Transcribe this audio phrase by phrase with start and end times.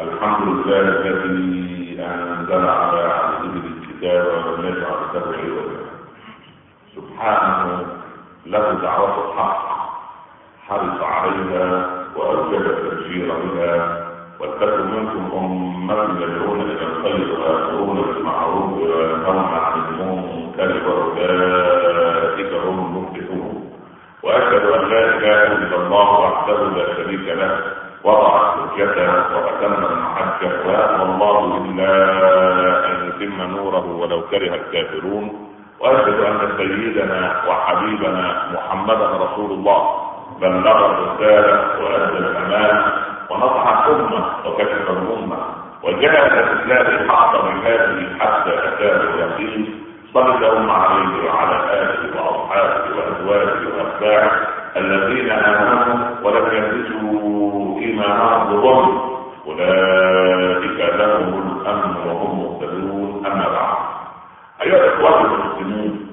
[0.00, 5.86] الحمد لله الذي أنزل على عبده الكتاب ولم يجعل له عوجا
[6.96, 7.86] سبحانه
[8.46, 9.68] له دعوة الحق
[10.68, 14.06] حرص عليها واوجد التبشير بها
[14.40, 23.70] واتقوا منكم أمة يدعون إلى الخير ويأمرون بالمعروف وينهون عن المنكر وأولئك هم المفلحون.
[24.22, 27.77] وأشهد أن لا إله إلا الله وحده لا شريك له.
[28.08, 31.92] وضع حجته وأتم المحجة ويأمر الله إلا
[32.86, 35.48] أن يتم نوره ولو كره الكافرون
[35.80, 39.80] وأشهد أن سيدنا وحبيبنا محمدا رسول الله
[40.40, 42.84] بلغ الرسالة وأدى الامانه
[43.30, 44.90] ونصح الأمة وكشف
[45.82, 53.60] وجاهد في الله حق جهاده حتى أتاه اليقين صلى اللهم عليه وعلى آله وأصحابه وأزواجه
[53.76, 54.30] وأتباعه
[54.76, 57.27] الذين آمنوا ولم يلبسوا
[57.88, 63.26] ايمانهم بظلم أولئك لهم الأمن وهم مهتدون.
[63.26, 63.76] أما بعد.
[64.62, 66.08] أيها الإخوة المسلمون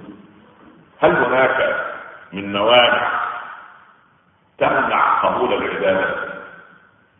[0.99, 1.85] هل هناك
[2.33, 3.11] من موانع
[4.57, 6.15] تمنع قبول العبادة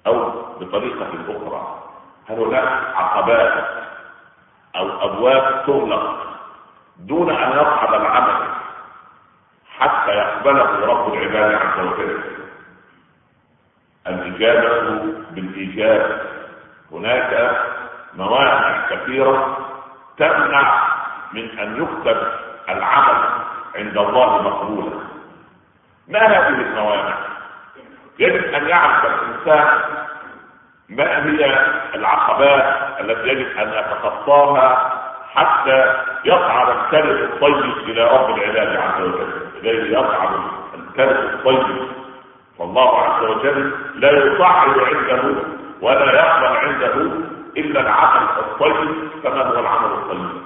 [0.08, 1.84] أو بطريقة أخرى؟
[2.30, 3.66] هل هناك عقبات
[4.76, 6.26] أو أبواب تغلق
[7.00, 8.48] دون أن يصعد العمل
[9.80, 12.45] حتى يقبله رب العباد عز وجل؟
[14.08, 16.22] الإجابة بالإيجاب.
[16.92, 17.62] هناك
[18.18, 19.58] موانع كثيرة
[20.18, 20.88] تمنع
[21.34, 22.18] من أن يكتب
[22.70, 23.30] العمل
[23.76, 24.92] عند الله مقبولا.
[26.08, 27.18] ما هذه الموانع
[28.20, 29.80] يجب أن يعرف الإنسان
[30.90, 34.92] ما هي العقبات التي يجب أن يتخطاها
[35.36, 35.94] حتى
[36.26, 39.48] يصعد الكلب الطيب إلى رب العباد عز وجل.
[39.56, 40.30] إليه يصعد
[40.76, 41.95] الكلب الطيب.
[42.60, 45.36] فالله عز وجل لا يصعد عنده
[45.82, 46.94] ولا يقبل عنده
[47.58, 50.42] إلا العمل الطيب كما هو العمل الطيب.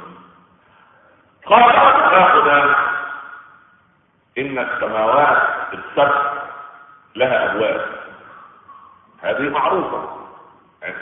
[1.45, 2.75] قال اخلاقنا
[4.37, 6.21] إن السماوات السبع
[7.15, 7.85] لها أبواب.
[9.21, 10.19] هذه معروفة.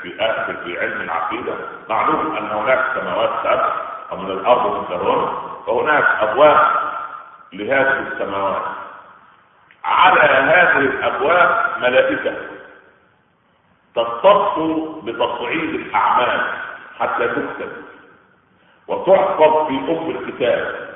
[0.02, 1.54] في أهل في علم العقيدة
[1.90, 3.74] معلوم أن هناك سماوات سبع
[4.12, 5.28] ومن الأرض مثلهن
[5.68, 6.60] وهناك أبواب
[7.54, 8.62] لهذه السماوات.
[9.88, 12.34] على هذه الأبواب ملائكة
[13.96, 14.60] تختص
[15.04, 16.54] بتصعيد الأعمال
[17.00, 17.72] حتى تكتب
[18.88, 20.88] وتحفظ في أم الكتاب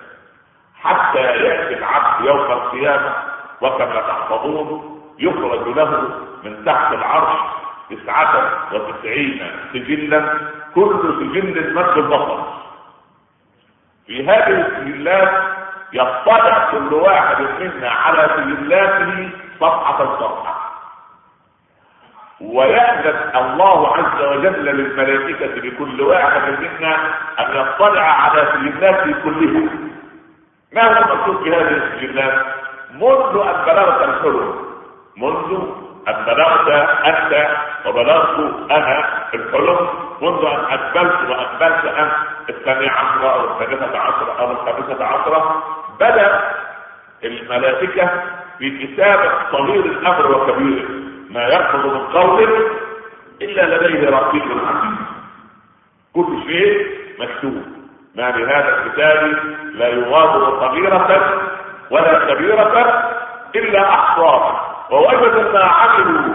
[0.81, 3.13] حتى يأتي العبد يوم القيامة
[3.61, 6.09] وكما تحفظون يخرج له
[6.43, 7.39] من تحت العرش
[7.89, 10.37] تسعة وتسعين سجلا
[10.75, 12.43] كل سجل مد البصر.
[14.07, 15.50] في هذه السجلات
[15.93, 19.29] يطلع كل واحد منا على سجلاته
[19.59, 20.71] صفحة صفحة
[22.41, 26.95] ويأذن الله عز وجل للملائكة لكل واحد منا
[27.39, 29.69] أن يطلع على سجلاته كلها
[30.73, 32.45] ما هو المقصود في هذه السجلات؟
[32.93, 34.55] منذ أن بلغت الحلم
[35.17, 35.59] منذ
[36.07, 36.67] أن بلغت
[37.05, 37.47] أنت
[37.85, 38.39] وبلغت
[38.71, 39.03] أنا
[39.33, 39.89] الحلم
[40.21, 42.11] منذ أن أقبلت وأقبلت أنت
[42.49, 45.63] الثانية عشرة أو الثالثة عشرة أو الخامسة عشرة
[46.01, 46.41] بدأ
[47.23, 48.09] الملائكة
[48.59, 50.89] في كتابة صغير الأمر وكبيره
[51.29, 52.67] ما يخرج من قول
[53.41, 54.97] إلا لديه رقيب عتيد
[56.15, 56.87] كل شيء
[57.19, 57.63] مكتوب.
[58.15, 59.39] ما بهذا الكتاب
[59.73, 61.43] لا يغادر صغيرة
[61.91, 63.03] ولا كبيرة
[63.55, 64.75] إلا أحصاها.
[64.91, 66.33] ووجد ما عملوا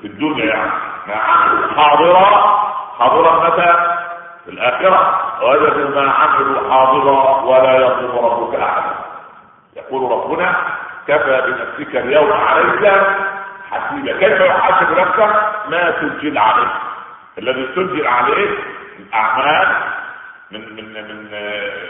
[0.00, 0.70] في الدنيا يعني
[1.08, 2.56] ما عملوا حاضرا.
[2.98, 3.95] حاضرا متى؟
[4.46, 8.94] في الآخرة ووجد ما عملوا حاضرا ولا يظلم ربك أحدا.
[9.76, 10.56] يقول ربنا
[11.08, 12.92] كفى بنفسك اليوم عليك
[13.70, 14.12] حسيبا.
[14.12, 15.18] كيف يحاسب نفسك
[15.68, 16.72] ما سجل عليه.
[17.38, 18.48] الذي سجل عليه
[18.98, 19.76] الأعمال
[20.50, 21.32] من من من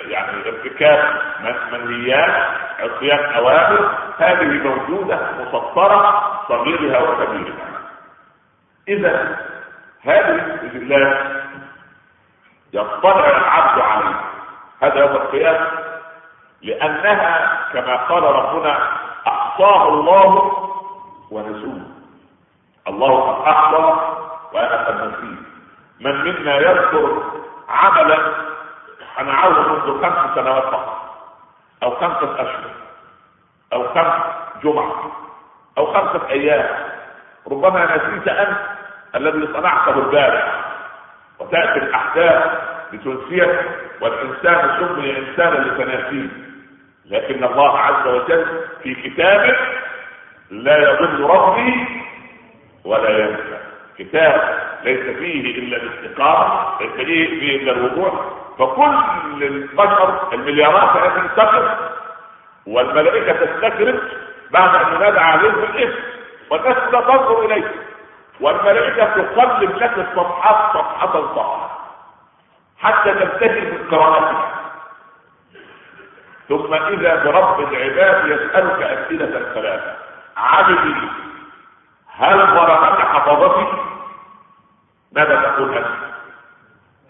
[0.09, 1.21] يعني ارتكاب
[1.73, 2.47] منهيات
[2.81, 7.67] عصيان أوامر هذه موجودة مسطرة صغيرها وكبيرها.
[8.89, 9.37] اذا
[10.05, 11.46] هذه السجلات
[12.73, 14.21] يطلع العبد عليها
[14.83, 15.71] هذا يوم القيامة.
[16.63, 18.79] لأنها كما قال ربنا
[19.27, 20.53] احصاها الله
[21.31, 21.81] ونسوه.
[22.89, 23.97] الله قد أحصى
[24.53, 25.39] وأنا قد نسيت
[26.01, 27.23] من منا يذكر
[27.69, 28.19] عملا
[29.17, 31.03] صنعوه منذ خمس سنوات فقط
[31.83, 32.71] أو خمسة أشهر
[33.73, 34.23] أو خمس
[34.63, 35.11] جمعة
[35.79, 36.77] أو خمسة أيام.
[37.51, 38.59] ربما نسيت أنت
[39.15, 40.66] الذي صنعته البارح
[41.41, 42.45] وتأتي الأحداث
[42.93, 43.61] لتنسيك
[44.01, 46.29] والإنسان سمي انسانا لتناسيه.
[47.11, 48.47] لكن الله عز وجل
[48.83, 49.57] في كتابه
[50.51, 51.87] لا يضل ربي
[52.85, 53.59] ولا ينسى.
[53.99, 58.13] كتاب ليس فيه إلا الاستقامه ليس فيه إلا الوضوح.
[58.59, 61.79] فكل البشر المليارات التي تقف
[62.67, 64.01] والملائكة تستكرم
[64.51, 65.99] بعد أن ينادى عليهم بالاسم
[66.51, 67.71] والناس لا تنظر إليه.
[68.41, 71.71] والملائكة تقلب لك الصفحات صفحة صفحة
[72.79, 74.53] حتى تنتهي من قراءتها
[76.49, 79.97] ثم إذا برب العباد يسألك أسئلة ثلاثة
[80.37, 80.95] عبدي
[82.19, 83.67] هل ظلمك حفظتي؟
[85.13, 85.87] ماذا تقول انت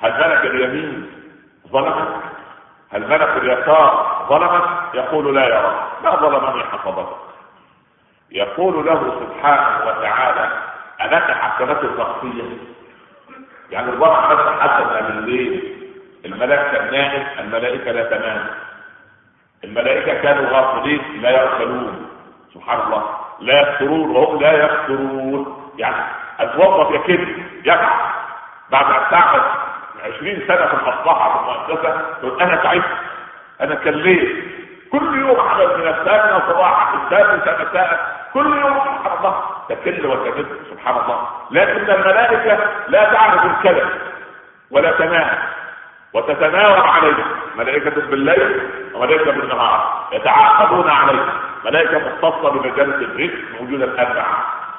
[0.01, 1.11] هل ملك اليمين
[1.73, 2.09] ظلمك؟
[2.93, 7.17] هل ملك اليسار ظلمك؟ يقول لا يا رب ما ظلمني حفظتك
[8.31, 12.43] يقول له سبحانه وتعالى ألك حسنات الشخصية.
[13.71, 15.73] يعني الوضع بس حسنة من الليل.
[16.25, 18.47] الملاك كان نائم الملائكة لا تنام.
[19.65, 22.09] الملائكة كانوا غافلين لا يغفلون
[22.55, 23.05] سبحان الله.
[23.41, 26.05] لا يفترون وهم لا يفترون يعني
[26.41, 27.29] اتوظف يكد
[27.65, 28.11] يقع
[28.71, 29.41] بعد أن تعمل
[30.17, 32.85] 20 سنة في المصلحة في المؤسسة تقول أنا تعبت.
[33.61, 34.46] أنا كليت.
[34.99, 40.97] كل يوم عمل من الثامنه صباحا السادسه مساء كل يوم سبحان الله تكل وتكذب سبحان
[41.05, 41.29] الله.
[41.51, 42.59] لكن الملائكة
[42.89, 43.89] لا تعرف الكلام
[44.71, 45.39] ولا تنام
[46.15, 47.25] وتتناوب عليه.
[47.57, 51.25] ملائكة بالليل وملائكة بالنهار يتعاقبون عليه.
[51.65, 54.25] ملائكة مختصة بمجالس الرزق موجودة الآن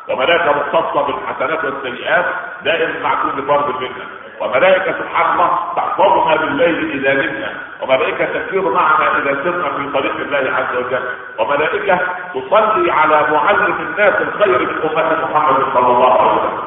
[0.10, 2.26] وملائكة مختصة بالحسنات والسيئات
[2.64, 4.27] دائما مع كل فرد منا.
[4.40, 4.96] وملائكة
[5.32, 11.04] الله تحفظنا بالليل إذا نمنا وملائكة تسير معنا إذا سرنا في طريق الله عز وجل
[11.40, 12.00] وملائكة
[12.34, 16.60] تصلي على معلم الناس الخير من أمة محمد صلى الله عليه وسلم.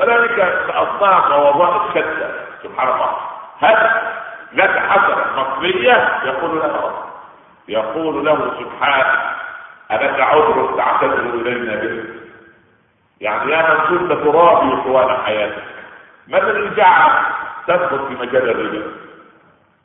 [0.00, 2.30] ملائكة بأصناف ووظائف شتى.
[2.62, 3.16] سبحان الله.
[3.60, 3.90] هل
[4.52, 6.92] لك حسنة مصرية يقول له
[7.68, 9.20] يقول له سبحانه
[9.92, 12.04] ألك عذر تعتذر إلينا به.
[13.20, 15.73] يعني يا من كنت ترابي طوال حياتك.
[16.28, 17.22] الذي جعلك
[17.66, 18.82] تدخل في مجال الربا.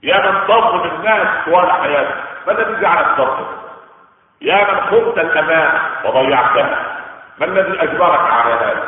[0.04, 2.16] يا من تظلم الناس طوال حياتك
[2.48, 3.48] ما الذي جعلك تظلم
[4.42, 6.96] يا من خنت الأمان وضيعتها
[7.40, 8.84] ما الذي أجبرك على هذا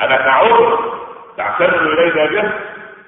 [0.00, 0.94] ألك عذر
[1.36, 2.50] تعتذر إلينا به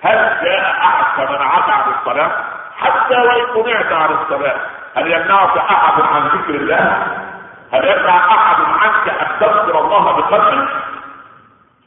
[0.02, 2.30] هل جاء أحد فمنعك عن الصلاة؟
[2.76, 4.56] حتى وإن منعت عن الصلاة
[4.96, 7.06] هل يمنعك أحد عن ذكر الله؟
[7.72, 10.68] هل يمنع أحد عنك أن تذكر الله بقلبك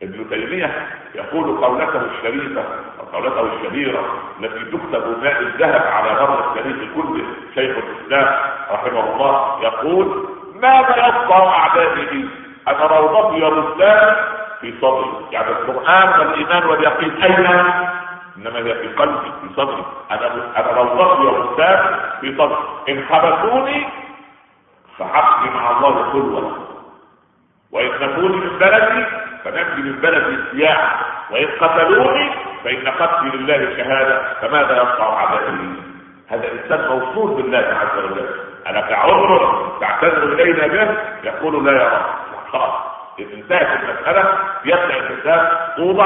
[0.04, 2.64] ابن تيمية يقول قولته الشريفة
[3.00, 4.04] وقولته الشهيرة
[4.40, 7.26] التي تكتب ماء الذهب على مر التاريخ كله
[7.56, 8.36] شيخ الإسلام
[8.72, 10.28] رحمه الله يقول
[10.62, 12.30] ماذا يبقى أعدائي
[12.68, 14.16] أنا روضتي يا
[14.62, 17.46] في صدري؟ يعني القرآن والإيمان واليقين أين؟
[18.38, 19.86] إنما هي في قلبي في صدري.
[20.12, 22.58] أنا أنا روضتي وبستان في صدري.
[22.90, 23.86] إن حبسوني
[24.98, 26.58] فحبسي مع الله خلوه
[27.72, 29.06] وإن نفوني من بلدي
[29.44, 32.32] فنمضي من بلدي السياحه وان قتلوني
[32.64, 35.74] فإن قتلي لله شهادة فماذا يصنع اعدائي
[36.30, 38.30] هذا إنسان موصول بالله عز وجل.
[38.68, 42.06] أنا كعذر تعتذر إلينا به؟ يقول لا يا رب.
[42.52, 42.89] خلاص.
[43.34, 46.06] انتهت المسألة يبدأ الإنسان توضع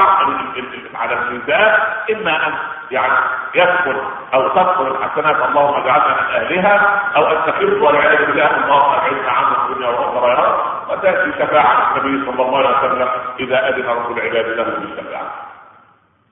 [0.94, 1.80] على الميزان
[2.10, 2.54] إما أن
[2.90, 3.18] يعني
[3.54, 4.02] يدخل
[4.34, 9.66] أو تدخل الحسنات اللهم اجعلنا من أهلها أو أن تخف والعياذ بالله اللهم أبعدنا عنه
[9.66, 13.08] الدنيا والأخرى يا رب وتأتي شفاعة النبي صلى الله عليه وسلم
[13.40, 15.30] إذا أذن رب العباد له بالشفاعة.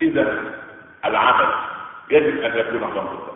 [0.03, 0.39] إذا
[1.05, 1.49] العمل
[2.11, 3.33] يجب أن يكون خمسة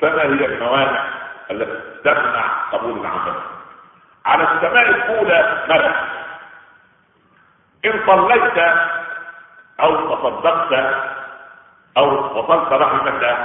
[0.00, 1.04] فما هي الموانع
[1.50, 3.34] التي تمنع قبول العمل؟
[4.26, 5.94] على السماء الأولى ملك.
[7.84, 8.58] إن صليت
[9.80, 10.94] أو تصدقت
[11.96, 13.38] أو وصلت رحمك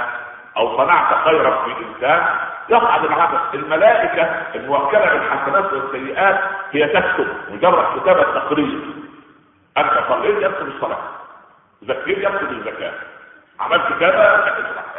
[0.56, 2.26] أو صنعت خيرا في انسان
[2.68, 3.38] يصعد العمل.
[3.54, 4.22] الملائكة
[4.54, 6.40] الموكلة بالحسنات والسيئات
[6.72, 8.80] هي تكتب مجرد كتابه تقرير
[9.78, 10.98] أنت صليت يكتب الصلاة
[11.82, 12.92] زكيت يكتب الزكاة.
[13.60, 14.44] عملت كذا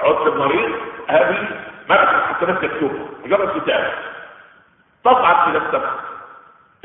[0.04, 0.72] عدت المريض
[1.10, 1.48] هذه
[1.90, 3.92] ملك الحسنات تكتبها مجرد كتابه
[5.04, 5.94] تصعد إلى السماء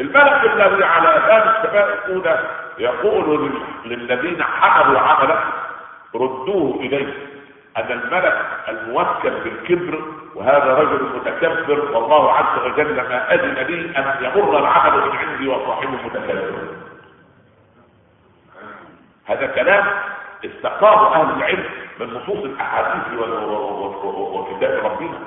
[0.01, 2.45] الملك الذي على باب السماء الاولى
[2.79, 3.51] يقول
[3.85, 5.45] للذين حملوا عمله
[6.15, 7.15] ردوه إليه
[7.77, 10.03] أن الملك الموكل بالكبر
[10.35, 15.91] وهذا رجل متكبر والله عز وجل ما أذن لي أن يمر العمل من عندي وصاحبه
[16.05, 16.53] متكبر.
[19.27, 19.87] هذا كلام
[20.45, 21.65] استقاه أهل العلم
[22.01, 23.19] من نصوص الأحاديث
[24.05, 25.19] وكتاب ربنا.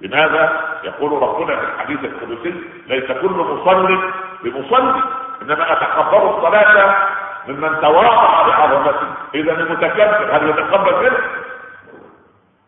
[0.00, 2.54] لماذا؟ يقول ربنا في الحديث القدسي
[2.86, 3.98] ليس كل مصل
[4.42, 5.02] بمصلي
[5.42, 6.96] إنما أتقبل الصلاة
[7.48, 9.06] ممن تواضع بعظمته.
[9.34, 11.18] إذا المتكبر هل يتقبل منه؟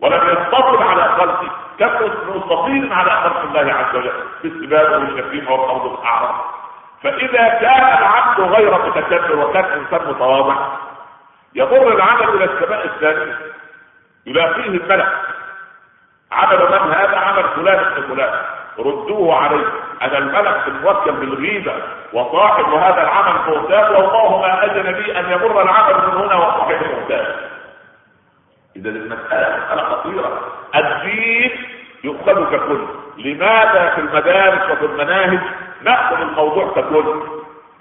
[0.00, 1.48] ولم يستطل على خلقه.
[1.78, 1.90] كم
[2.36, 4.12] مستطيل على خلق الله عز وجل؟
[4.42, 6.34] في السباب والشتيمه والقبض الاعراض
[7.02, 10.56] فإذا كان العبد غير متكبر وكان إنسان متواضع
[11.54, 13.38] يمر العمل إلى السماء الثانية
[14.26, 15.12] يلاقيه الملك
[16.32, 18.34] عمل من هذا عمل فلان ابن فلان.
[18.78, 19.66] ردوه عليه.
[20.02, 21.72] أنا الملك الموكل بالغيبة.
[22.12, 27.36] وصاحب هذا العمل مغتاب والله ما أذن لي أن يمر العمل من هنا وصاحب مغتاب
[28.76, 30.40] إذا المسألة مسألة خطيرة.
[30.74, 31.50] الدين
[32.04, 32.86] يؤخذ ككل.
[33.18, 35.40] لماذا في المدارس وفي المناهج
[35.82, 37.22] نأخذ الموضوع ككل؟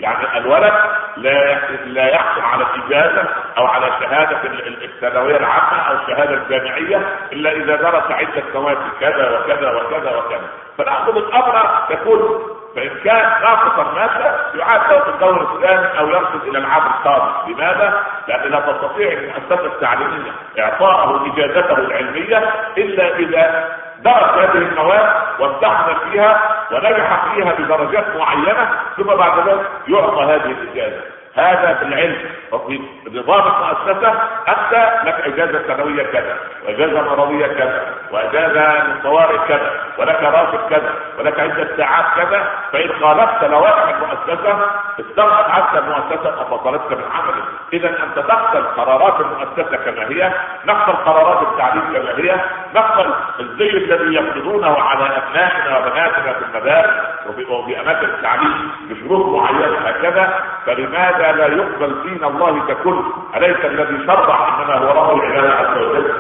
[0.02, 0.74] يعني الولد
[1.18, 3.26] لا لا يحصل على اجازه
[3.58, 4.38] أو على شهادة
[4.84, 11.18] الثانوية العامة أو الشهاده الجامعية إلا إذا درس عدة مواد كذا وكذا وكذا وكذا فنأخذ
[11.18, 12.40] الأمر ككل
[12.76, 18.52] فان كان ناقصا ماده يعاد له الدور الثاني أو يرصد إلى العام القادم لماذا؟ لأن
[18.52, 22.38] لا تستطيع المؤسسه التعليميه إعطاءه إجازته العلمية
[22.78, 23.70] إلا إذا
[24.04, 26.42] درس هذه المواد وامتحن فيها
[26.72, 31.21] ونجح فيها بدرجات معينة ثم بعد ذلك يعطى هذه الإجازة.
[31.36, 32.18] هذا في العلم
[32.52, 34.10] وفي نظام المؤسسه
[34.48, 41.40] انت لك إجازة سنوية كذا وإجازة مرضية كذا وإجازة للطوارئ كذا ولك راتب كذا ولك
[41.40, 42.50] عدة ساعات كذا.
[42.74, 44.60] فإن خالفت لوائح المؤسسة
[45.00, 47.44] استغنت عنك المؤسسة ففصلتك من عملك.
[47.74, 50.34] إذا أنت تقبل قرارات المؤسسة كما هي
[50.66, 52.36] نقبل قرارات التعليم كما هي
[52.76, 57.12] نقبل الزي الذي يفرضونه على أبنائنا وبناتنا في المدارس
[57.50, 63.02] وفي أماكن التعليم بشروط معينة هكذا فلماذا هذا لا يقبل دين الله ككل
[63.36, 66.14] أليس الذي شرع انما هو رب العباد عز وجل؟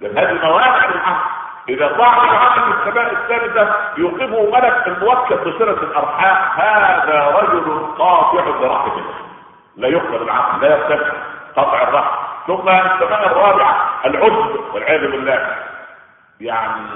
[0.00, 6.36] لأن هذه موانع الحق إذا ضاع العمل في السماء الثالثه يوقفه ملك الموكل بصلة الأرحام.
[6.60, 9.02] هذا رجل قاطع برحمه
[9.76, 11.12] لا يقبل العقل لا يرتفع
[11.56, 12.16] قطع الرحم.
[12.46, 15.56] ثم السماء الرابعة العجب والعياذ بالله.
[16.40, 16.86] يعني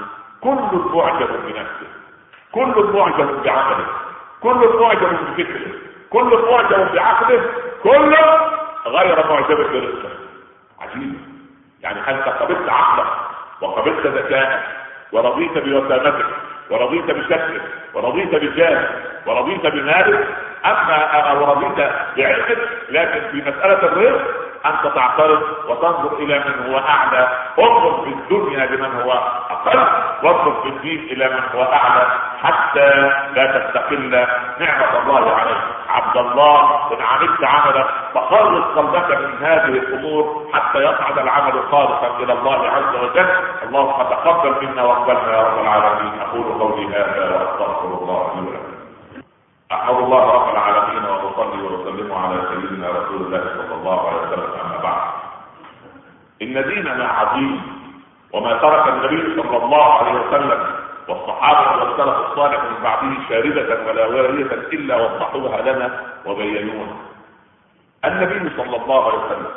[0.41, 1.87] كل معجب بنفسه
[2.51, 3.87] كل معجب بعمله
[4.41, 5.76] كل معجب بفكره.
[6.09, 7.41] كل معجب بعقله
[7.83, 8.39] كله
[8.85, 10.09] غير معجب برزقه
[10.81, 11.13] عجيب.
[11.81, 13.07] يعني انت قبلت عقلك
[13.61, 14.59] وقبلت ذكائك
[15.11, 16.25] ورضيت بوسامتك
[16.69, 17.61] ورضيت بشكلك
[17.93, 18.89] ورضيت بجاهك
[19.25, 20.27] ورضيت بمالك
[20.65, 22.57] أما أو رضيت بعلمك
[22.89, 27.29] لكن في مسألة الرزق أنت تعترض وتنظر إلى من هو أعلى.
[27.59, 29.11] انظر في الدنيا لمن هو
[29.49, 29.79] أقل.
[30.23, 32.07] وانظر في الدين إلى من هو أعلى.
[32.43, 32.89] حتى
[33.35, 34.27] لا تستقل
[34.59, 35.57] نعمة الله عليك.
[35.97, 36.59] عبد الله
[36.93, 40.23] ان عملت عملا فخلص قلبك من هذه الأمور
[40.53, 43.29] حتى يصعد العمل خالصا إلى الله عز وجل.
[43.63, 46.13] اللهم تقبل منا واقبلنا يا رب العالمين.
[46.21, 48.73] أقول قولي هذا وأستغفر الله لي ولكم.
[49.71, 54.51] أحمد الله رب العالمين وأصلي وأسلم على سيدنا رسول الله صلى الله عليه وسلم.
[54.65, 55.01] أما بعد
[56.41, 57.61] إن ديننا عظيم
[58.33, 64.45] وما ترك النبي صلى الله عليه وسلم والصحابة والسلف الصالح من بعده شاردة ولا واريه
[64.53, 66.95] إلا وضحوها لنا وبينوها
[68.05, 69.47] النبي صلى الله عليه وسلم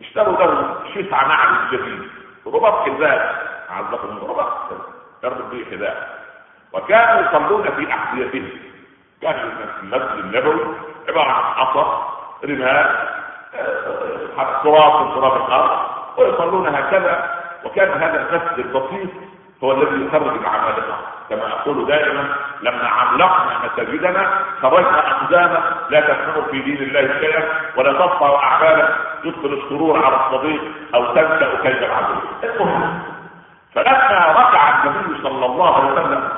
[0.00, 2.10] اشتروا له شسع نعل جديد
[2.46, 4.52] رباط حذاء عزكم رباط
[5.24, 6.24] يربط به حذاء.
[6.72, 8.50] وكانوا يصلون في أحذيتهم.
[9.22, 9.34] كان
[9.82, 10.60] المسجد النبوي
[11.08, 12.12] عبارة عن عصا
[12.44, 13.08] رمال
[13.54, 15.80] آه، تراب من تراب الأرض
[16.18, 17.40] ويصلون هكذا.
[17.64, 19.10] وكان هذا المسجد البسيط
[19.64, 20.98] هو الذي يخرج العمالقه
[21.30, 24.30] كما أقول دائما لما علقنا مساجدنا
[24.62, 27.44] خرجنا اقداما لا تفهم في دين الله شيئا
[27.76, 28.88] ولا تبقى اعمالا
[29.24, 30.60] تدخل السرور على الصديق
[30.94, 33.02] أو تنسى كيد العدو المهم
[33.74, 36.28] فلما ركع النبي صلى الله عليه وسلم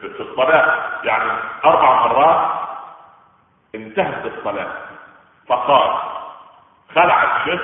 [0.00, 1.30] في الصلاة يعني
[1.64, 2.50] أربع مرات
[3.74, 4.66] انتهت الصلاة.
[5.48, 5.90] فقال
[6.94, 7.60] خلع الشيخ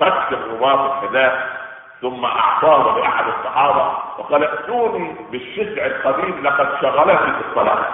[0.00, 1.61] فك الرباط الحذاء
[2.02, 7.84] ثم أعطاه لأحد الصحابة وقال ائتوني بالشسع القديم لقد شغلني في الصلاة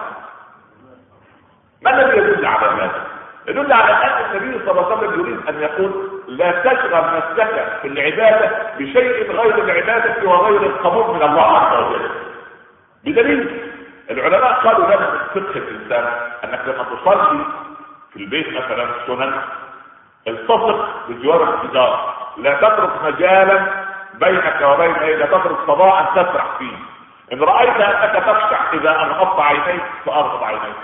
[1.83, 3.07] ما الذي يدل على هذا؟
[3.49, 7.89] يدل على أن النبي صلى الله عليه وسلم يريد أن يقول لا تشغل نفسك في
[7.89, 12.11] العبادة بشيء غير العبادة وغير القبول من الله عز وجل
[13.05, 13.61] بدليل
[14.11, 16.13] العلماء قالوا لنا من فقه الانسان
[16.45, 17.45] أنك لما تصلي
[18.13, 19.33] في البيت مثلا سنن
[20.29, 23.88] التصق بجوار الجدار لا تترك مجالا
[24.21, 26.77] بينك وبين إيه لا تترك فضاء تسرح فيه.
[27.33, 30.77] إن رأيت أنك تخشع إذا اغمضت عينيك فاغمض عينيك.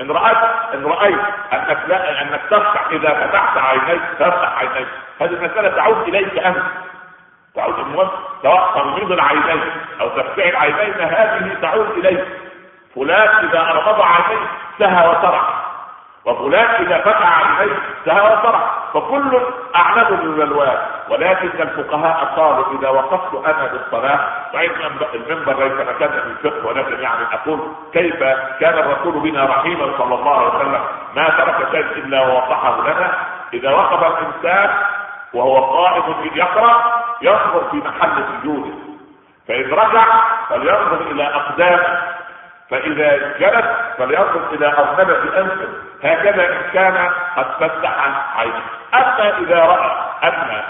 [0.00, 0.38] إن رايت
[0.74, 1.20] إن رأيت
[1.52, 4.88] أنك لا أنك تخشع إذا فتحت عينيك تفتح عينيك.
[5.20, 6.62] هذه المسألة تعود إليك أنت.
[7.54, 8.10] تعود المهم.
[8.42, 9.62] سواء تغميض العينين
[10.00, 12.24] أو تفتح العينين هذه تعود إليك.
[12.94, 14.46] فلان إذا اغمض عينيه
[14.78, 15.65] سهى وسرح
[16.26, 19.40] وفلان إذا فتح عينيه سهى وسرح فكل
[19.76, 20.76] اعمله بالبلوان
[21.08, 24.20] ولكن الفقهاء قالوا إذا وقفت أنا بالصلاة
[24.52, 24.70] فإن
[25.14, 27.60] المنبر ليس مكان الفقه ولكن يعني أقول
[27.92, 28.16] كيف
[28.60, 30.80] كان الرسول بنا رحيما صلى الله عليه وسلم
[31.16, 33.12] ما ترك شيء إلا ووضحه لنا.
[33.54, 34.70] إذا وقف الإنسان
[35.34, 38.74] وهو قائم يقرا ينظر في محل سجوده.
[39.48, 40.04] فإن رجع
[40.48, 42.02] فلينظر إلى أقدامه.
[42.70, 43.66] فإذا جلس
[43.98, 45.85] فلينظر إلى أرنبة أنفه.
[46.04, 47.94] هكذا إن كان قد فتح
[48.36, 48.62] عينه
[48.94, 49.90] أما إذا رأى
[50.24, 50.62] أن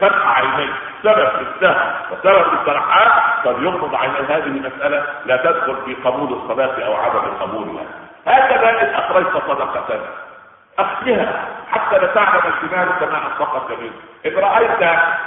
[0.00, 3.10] فتح عينيه سبب للسهو وسبب للسرحان
[3.44, 7.84] فليغمض عينيه هذه مسألة لا تدخل في قبول الصلاة أو عدم قبولها.
[8.26, 10.00] هكذا إن أخرجت صدقة.
[10.78, 13.92] أخفها حتى لا تعلم الجمال كما أنفقت جميل.
[14.26, 14.80] إن رأيت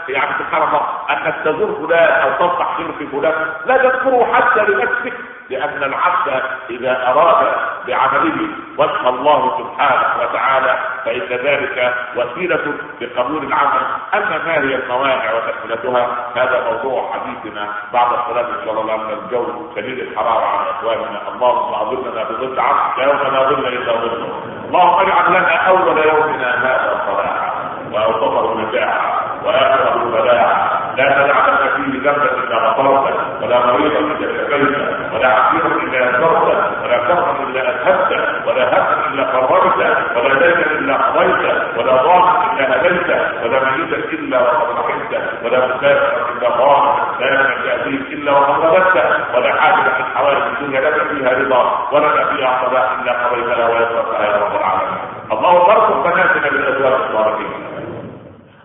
[0.10, 5.14] يعني سبحان الله أنك تزور فلان أو تنصح خير في فلان لا تذكره حتى لنفسك
[5.50, 7.48] لأن العبد إذا أراد
[7.88, 13.82] بعمله وجه الله سبحانه وتعالى فإن ذلك وسيلة لقبول العمل.
[14.14, 19.72] أما ما هي الموانع وتكملتها هذا موضوع حديثنا بعد الصلاة إن شاء الله لأن الجو
[19.76, 21.22] شديد الحرارة على إخواننا.
[21.36, 27.02] اللهم أظلنا بظل عرش يوم لا ظل إلا ظله اللهم اجعل لنا أول يومنا هذا
[27.08, 27.52] صلاحا
[27.94, 29.12] وأوسطه نجاحا
[29.46, 36.00] وآخره بلاعا لا تجعلنا فيه ذنبا الا غفرته ولا مريضا الا شفيته ولا عسيرا إلا
[36.10, 42.32] يسرته ولا كرما إلا اذهبته ولا هما إلا فرجته ولا دينا إلا قضيته ولا ضاما
[42.60, 47.74] إلا هديته ولا ميتا إلا وقد رحمته ولا مسافرا إلا ضاما لا يمنع
[48.14, 53.12] إلا وقد رددته ولا حاجة من حوائج الدنيا لك فيها رضا ولا فيها صلاح إلا
[53.24, 55.00] قضيتها ويسرتها يا رب العالمين.
[55.32, 57.79] اللهم ارزق بناتنا بالازواج الصالحين.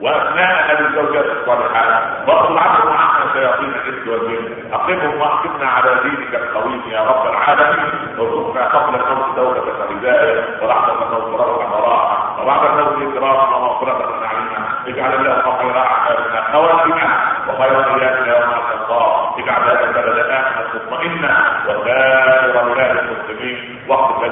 [0.01, 4.73] وابناء الزوجات الصالحات واطل عنهم وعنا شياطين الإنس والجن.
[4.73, 7.93] اقمهم وأقمنا على دينك القويم يا رب العالمين.
[8.19, 15.15] وارزقنا قبل الموت دوله الهدايه ورحمة الموت روحا وراحه وبعد الموت اكراما ومغفرة نعيما اجعل
[15.15, 17.09] اللهم خير اعمالنا خواتمنا
[17.49, 24.27] وخير ايامنا يوم القضاء اجعل هذا البلد امنا مطمئنا وسائر بلاد المسلمين واغفر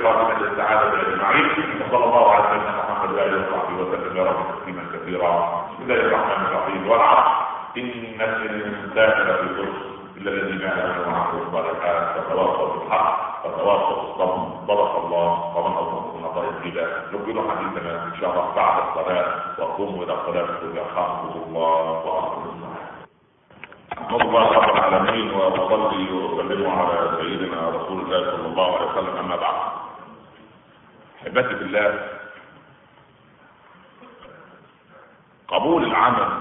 [0.00, 4.16] منك بقابله السعادة اجمعين وصلى الله على سيدنا محمد وآله وصحبه وسلم.
[4.16, 5.32] يا رب تسليما كثيرا.
[5.72, 6.90] بسم الله الرحمن الرحيم.
[6.90, 7.30] والعصر.
[7.76, 9.90] إن الإنسان لفي خسر.
[10.16, 12.16] إلا الذين آمنوا وعملوا الصالحات.
[12.16, 13.46] وتواصوا بالحق.
[13.46, 14.38] وتواصوا بالصبر.
[14.68, 15.56] صدق الله.
[15.56, 19.26] ومن اصدق من الله قيلا نكمل حديثنا إن شاء الله بعد الصلاة.
[19.58, 21.76] وقوموا إلى الصلاه يرحمكم الله.
[22.06, 22.40] واخر
[24.10, 29.16] نصر الله رب العالمين واصلي واسلم على سيدنا رسول الله صلى الله عليه وسلم.
[29.16, 29.89] أما بعد.
[31.22, 32.08] احبتي بالله.
[35.48, 36.40] قبول العمل.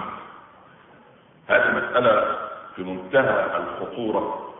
[1.47, 2.37] هذه مسألة
[2.75, 4.53] في منتهى الخطورة.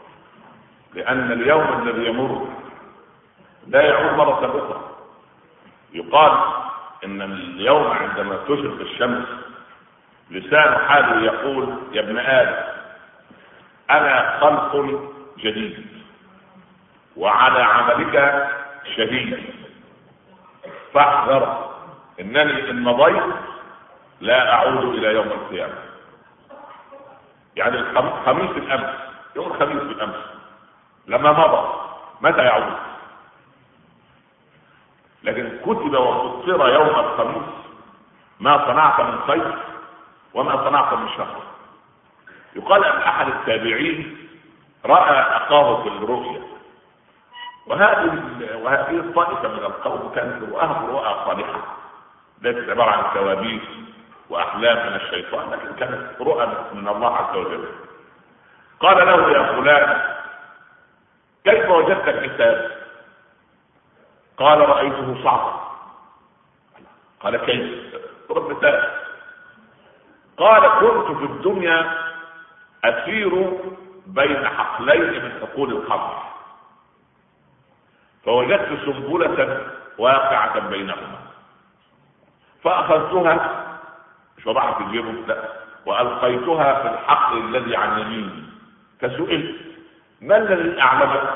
[0.94, 2.48] لأن اليوم الذي يمر
[3.68, 4.96] لا يعود مرة أخرى.
[5.94, 6.54] يقال
[7.06, 9.28] إن اليوم عندما تشرق الشمس
[10.32, 12.64] لسان حاله يقول يا ابن آدم
[13.90, 14.76] أنا خلق
[15.38, 15.88] جديد.
[17.18, 18.48] وعلى عملك
[18.96, 19.59] شهيد.
[20.94, 21.70] فاحذر.
[22.20, 23.24] إنني إن مضيت
[24.22, 25.76] لا أعود إلى يوم القيامة.
[27.56, 28.96] يعني الخميس الأمس
[29.36, 30.16] يوم الخميس بالأمس.
[31.08, 31.68] لما مضى
[32.22, 32.74] متى يعود؟
[35.24, 37.44] لكن كتب وفسر يوم الخميس
[38.40, 39.58] ما صنعت من خير
[40.34, 41.42] وما صنعت من شر
[42.56, 44.28] يقال أن أحد التابعين
[44.86, 46.42] رأى أخاه في الرؤيا.
[47.70, 48.24] وهذه
[48.64, 51.62] وهذه الطائفة من القوم كانت رؤاها رؤى صالحة.
[52.42, 53.62] ليست عبارة عن كوابيس
[54.30, 57.66] واحلام من الشيطان لكن كانت رؤى من الله عز وجل.
[58.80, 60.02] قال له يا فلان
[61.44, 62.72] كيف وجدت الكتاب
[64.38, 65.60] قال رأيته صعبا.
[67.20, 67.96] قال كيف؟
[68.32, 68.90] رب مثال.
[70.38, 72.10] قال كنت في الدنيا
[72.84, 73.60] أسير
[74.08, 76.29] بين حقلين من حقول الخمر
[78.26, 79.62] فوجدت سنبلة
[79.98, 81.20] واقعة بينهما.
[82.64, 83.66] فأخذتها
[84.38, 85.38] مش وضعها في اليوم لا
[85.86, 88.44] وألقيتها في الحقل الذي عن يميني.
[89.02, 89.56] فسئلت
[90.22, 91.34] ما الذي أعلمك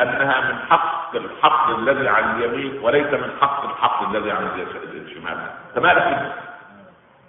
[0.00, 4.48] أنها من حق الحقل الذي عن اليمين وليس من حق الحقل الذي عن
[4.94, 6.32] الشمال؟ فمالك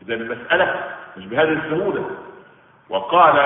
[0.02, 0.84] اذا المسألة
[1.18, 2.10] مش بهذه السهولة.
[2.90, 3.40] وقال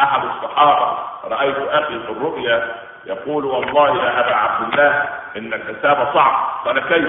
[0.00, 2.74] أحد الصحابة رأيت أخي في الرؤيا
[3.06, 4.90] يقول والله يا أبا عبد الله
[5.36, 7.08] ان الحساب صعب قال كيف؟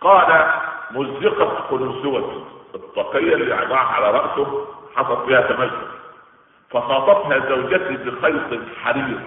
[0.00, 0.50] قال
[0.90, 5.88] مزقت قلوسوتي الطاقية اللي يضعها على رأسه حصل فيها تمزق
[6.70, 9.20] فخاطبها زوجتي بخيط حرير.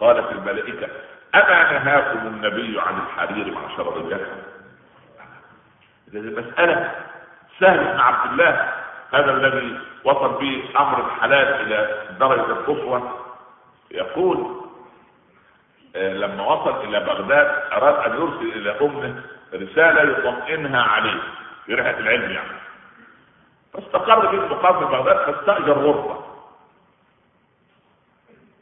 [0.00, 0.88] قالت الملائكة
[1.34, 4.26] أما نهاكم النبي عن الحرير معشر الرجال
[6.08, 6.94] إذا المسألة
[7.60, 8.72] سهل بن عبد الله.
[9.12, 13.02] هذا الذي وصل به أمر الحلال إلى درجة القصوى.
[13.94, 14.60] يقول
[15.96, 19.22] آه، لما وصل إلى بغداد أراد أن يرسل إلى أمه
[19.54, 21.20] رسالة يطمئنها عليه
[21.66, 22.58] في رحلة العلم يعني.
[23.72, 26.24] فاستقر في المقام في بغداد فاستأجر غرفة.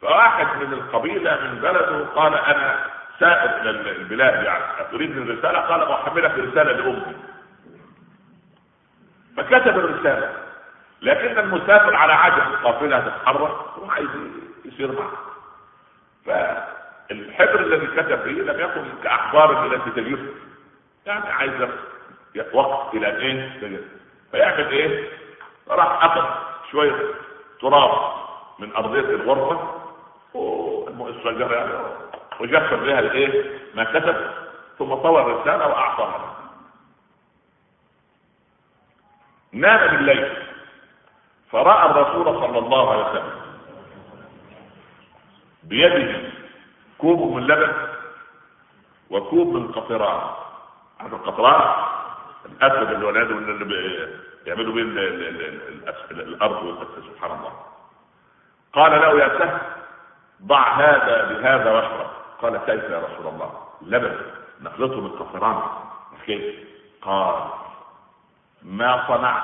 [0.02, 2.92] فواحد من القبيلة من بلده قال أنا
[3.22, 4.64] إلى البلاد يعني
[4.94, 7.16] أريد من رسالة؟ قال أحملك رسالة لأمي.
[9.36, 10.32] فكتب الرسالة.
[11.02, 14.08] لكن المسافر على عجل القافله تتحرك وعايز
[14.64, 15.12] يصير معه
[16.26, 20.20] فالحبر الذي كتب فيه لم يكن كأخبار التي تجف
[21.06, 21.68] يعني عايز
[22.52, 23.78] وقت إلى إيه
[24.30, 25.08] فيعمل إيه؟
[25.68, 26.24] راح اخذ
[26.70, 26.96] شوية
[27.60, 28.12] تراب
[28.58, 29.74] من أرضية الغرفة
[30.98, 31.72] والشجره يعني
[32.40, 34.16] وجفر بها الإيه؟ ما كتب
[34.78, 36.36] ثم طوى الرسالة واعطاها
[39.52, 40.32] نام بالليل
[41.52, 43.41] فرأى الرسول صلى الله عليه وسلم
[45.64, 46.30] بيده.
[46.98, 47.72] كوب من لبن
[49.10, 50.30] وكوب من قطران.
[51.00, 51.84] عارف القطران
[52.46, 54.08] الاسد اللي ولاده اللي
[54.44, 54.98] بيعملوا بين
[56.10, 57.52] الأرض والاسد سبحان الله.
[58.72, 59.58] قال له يا سهل
[60.42, 62.10] ضع هذا بهذا واشرب
[62.42, 64.16] قال كيف يا رسول الله لبن
[64.60, 65.62] نخلطه بالقطران
[66.26, 66.54] كيف
[67.02, 67.50] قال
[68.62, 69.42] ما صنعت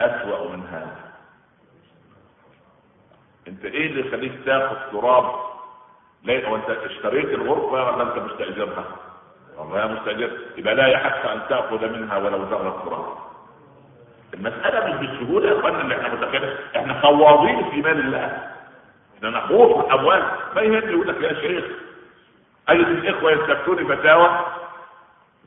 [0.00, 1.13] أسوأ من هذا.
[3.48, 5.34] انت إيه اللي يخليك تاخذ تراب
[6.22, 8.84] لا وانت اشتريت الغرفة ولا انت مستأجرها؟
[9.56, 13.04] والله يا مستأجر يبقى لا يحق أن تأخذ منها ولو ذره تراب.
[14.34, 18.50] المسألة مش بالسهولة يا أخوانا اللي إحنا متخيلين إحنا خواضين في مال الله.
[19.16, 20.22] إحنا نخوض في الأموال
[20.56, 21.64] ما يهمني يقول لك يا شيخ
[22.70, 24.40] اي الإخوة يستفتوني فتاوى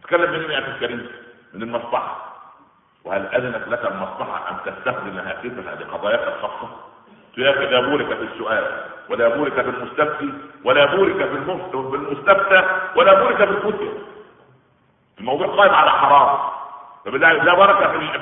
[0.01, 1.07] تتكلم منين يا أخي الكريم؟
[1.53, 2.33] من المصلحة
[3.03, 6.69] وهل أذنت لك المصلحة أن تستخدم هاتفها لقضاياك الخاصة؟
[7.37, 11.33] لا بورك في السؤال ولا بورك في المستفتي ولا بورك في
[11.95, 12.63] المستفتى
[12.95, 13.93] ولا بورك في الفتيا.
[15.19, 16.37] الموضوع قائم على حرام.
[17.05, 18.19] لا بركة في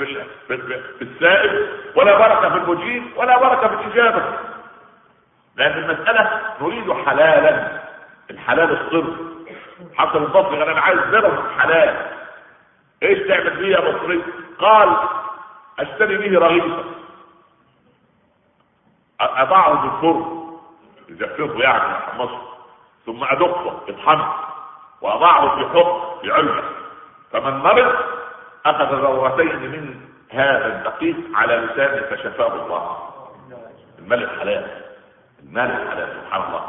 [0.48, 4.24] في, السائل ولا بركة في المجيب ولا بركة في الاجابه
[5.56, 7.82] لأن المسألة نريد حلالا.
[8.32, 9.16] الحلال الصرف.
[9.96, 11.96] حتى البصري أنا عايز درهم حلال.
[13.04, 14.22] إيش تعمل بيه يا بصري
[14.60, 14.96] قال
[15.80, 16.95] أشتري به رغيفا.
[19.26, 20.46] أضعه في الفرن
[21.10, 22.38] يجففه يعني مصر
[23.06, 24.34] ثم أدقه يطحنه
[25.02, 26.64] وأضعه في حق في علبة.
[27.32, 27.96] فمن مرض
[28.66, 29.96] أخذ ذرتين من
[30.32, 32.98] هذا الدقيق على لسانه فشفاه الله.
[34.00, 34.82] المال الحلال
[35.44, 36.66] المال الحلال سبحان الله.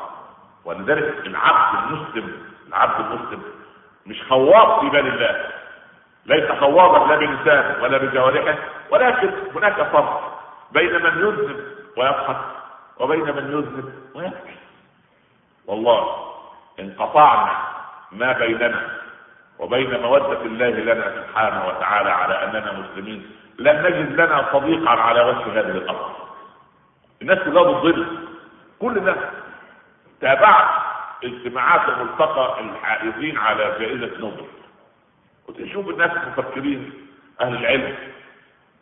[0.64, 3.42] ولذلك العبد المسلم العبد المسلم
[4.06, 5.50] مش خواض في بال الله.
[6.26, 8.58] ليس خواضا لا بلسانه ولا بجوارحه
[8.90, 10.38] ولكن هناك فرق
[10.72, 12.36] بين من يذنب ويضحك
[12.98, 14.56] وبين من يذنب ويبكي.
[15.66, 16.32] والله
[16.80, 17.58] إن قطعنا
[18.12, 18.88] ما بيننا
[19.58, 25.60] وبين مودة الله لنا سبحانه وتعالى على أننا مسلمين لن نجد لنا صديقا على وجه
[25.60, 26.12] هذه الأرض.
[27.22, 28.06] الناس كلها بتضل
[28.80, 29.16] كل ده
[30.20, 30.68] تابعت
[31.24, 34.46] اجتماعات وملتقى الحائزين على جائزة نوبل.
[35.48, 36.92] وتشوف الناس المفكرين
[37.40, 37.94] أهل العلم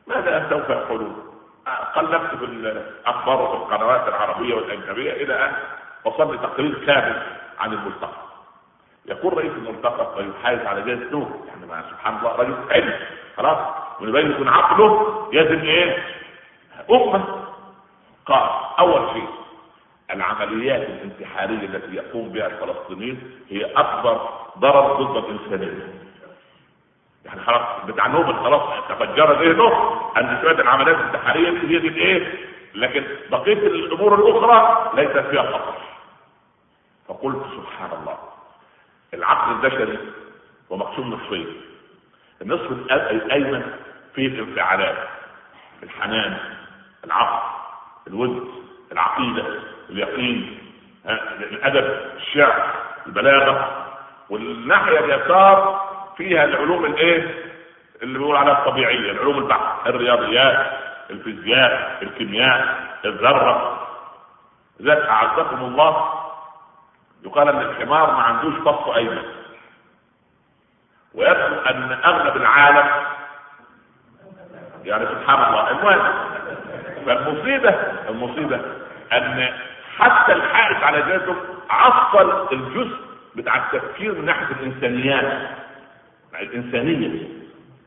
[0.06, 1.33] ماذا سوف يقولون
[1.94, 5.52] قلبت في الاخبار وفي القنوات العربية والأجنبية إلى أن
[6.04, 7.22] وصل تقرير كامل
[7.58, 8.24] عن الملتقى.
[9.06, 12.94] يقول رئيس الملتقى ويحايز على جائزه نور يعني مع سبحان الله رجل علم
[13.36, 13.58] خلاص.
[14.00, 16.04] ويبين يكون عقله يزن إيه؟
[16.90, 17.24] أمة.
[18.26, 19.28] قال أول شيء
[20.10, 26.03] العمليات الانتحارية التي يقوم بها الفلسطينيين هي أكبر ضرر ضد الإنسانية.
[27.34, 32.38] يعني خلاص بتاع نوبل خلاص تفجر ذهنه ان شوية العمليات الانتحاريه هي دي الايه؟
[32.74, 35.74] لكن بقية الأمور الأخرى ليست فيها خطر.
[37.08, 38.18] فقلت سبحان الله
[39.14, 39.98] العقل البشري
[40.72, 41.46] هو مقسوم نصفين.
[42.42, 43.72] النصف الأيمن
[44.14, 45.08] فيه الانفعالات
[45.82, 46.38] الحنان
[47.04, 47.54] العقل
[48.06, 48.48] الود
[48.92, 49.44] العقيدة
[49.90, 50.58] اليقين
[51.40, 52.70] الأدب الشعر
[53.06, 53.86] البلاغة
[54.30, 55.83] والناحية اليسار
[56.16, 57.44] فيها العلوم الايه؟
[58.02, 60.66] اللي بيقول عليها الطبيعية العلوم البحث الرياضيات
[61.10, 63.86] الفيزياء الكيمياء الذرة.
[64.82, 66.12] ذات أعزكم الله.
[67.24, 69.22] يقال إن الحمار ما عندوش فص أيمن.
[71.14, 72.90] ويبدو أن أغلب العالم
[74.84, 76.12] يعني سبحان الله المهم
[77.06, 77.70] فالمصيبة
[78.08, 78.60] المصيبة
[79.12, 79.48] أن
[79.98, 81.36] حتى الحائط على ذاته
[81.70, 82.96] عطل الجزء
[83.34, 85.48] بتاع التفكير من ناحية الإنسانيات.
[86.40, 87.28] الإنسانية.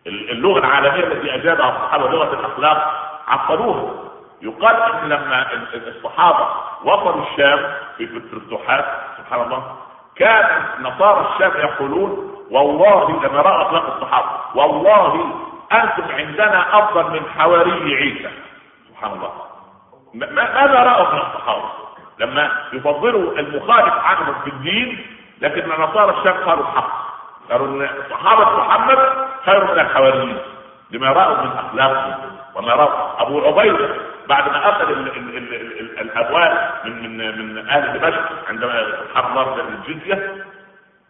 [0.08, 3.94] اللغة العالمية التي أجابها الصحابة لغة الأخلاق عطلوها
[4.42, 5.48] يقال أن لما
[5.88, 6.48] الصحابة
[6.84, 8.86] وصلوا الشام في الفتوحات
[9.18, 9.76] سبحان الله
[10.16, 10.46] كان
[10.82, 15.26] نصارى الشام يقولون والله لما رأى اخلاق الصحابة والله
[15.72, 18.30] أنتم عندنا أفضل من حواري عيسى.
[18.90, 19.32] سبحان الله.
[20.14, 21.70] ماذا رأوا من الصحابة؟
[22.20, 25.06] لما يفضلوا المخالف عنهم في الدين
[25.42, 26.97] لكن نصارى الشام قالوا الحق
[27.52, 28.98] قالوا إن صحابة محمد
[29.46, 30.38] خير من الحواريين
[30.92, 32.16] لما رأوا من أخلاقهم
[32.56, 33.22] وما رأوا.
[33.22, 33.90] أبو عبيدة
[34.30, 38.84] بعد ما أخذ ال ال ال ال الاموال من من من أهل دمشق عندما
[39.16, 40.36] حرر الجزية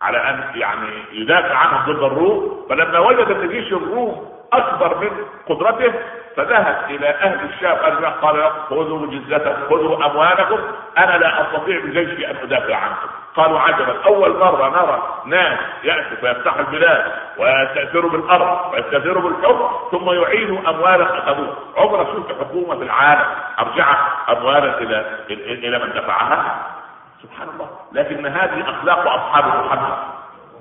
[0.02, 5.10] على أن يعني يدافع عنهم ضد الروم فلما وجد ان جيش الروم أكبر من
[5.50, 5.94] قدرته
[6.38, 7.76] فذهب إلى أهل الشام
[8.22, 10.60] قال خذوا جزتكم خذوا أموالكم
[10.98, 13.08] أنا لا أستطيع بجيشي أن أدافع عنكم.
[13.36, 20.60] قالوا عجبا أول مرة نرى ناس ياتوا فيفتحوا البلاد ويستاثروا بالأرض ويستاثروا بالحكم ثم يعيدوا
[20.70, 23.26] اموالا اخذوها عمر شفت حكومة في العالم
[23.60, 23.98] ارجعت
[24.30, 26.66] اموالا إلى إلى من دفعها؟
[27.24, 27.70] سبحان الله.
[27.92, 29.98] لكن هذه أخلاق أصحاب محمد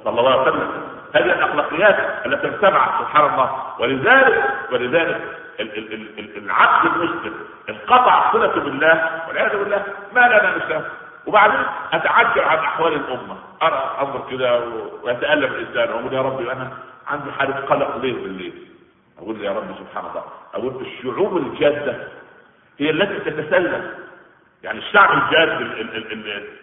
[0.04, 0.70] صلى الله عليه وسلم.
[1.14, 3.50] هذه الأخلاقيات التي اجتمعت سبحان الله.
[3.78, 5.20] ولذلك ولذلك
[5.61, 7.35] العبد المسلم
[7.69, 9.83] انقطع صلته بالله والعياذ بالله
[10.14, 10.85] ما لنا مسلم
[11.27, 11.61] وبعدين
[11.92, 13.37] اتعجب عن أحوال الأمة.
[13.62, 14.61] أرى انظر كده
[15.03, 16.71] ويتالم الإنسان واقول يا ربي أنا
[17.07, 18.66] عندي حالة قلق ليل بالليل.
[19.19, 20.25] أقول يا رب سبحان الله.
[20.55, 21.97] أقول الشعوب الجادة
[22.79, 23.90] هي التي تتسلم
[24.62, 25.49] يعني الشعب الجاد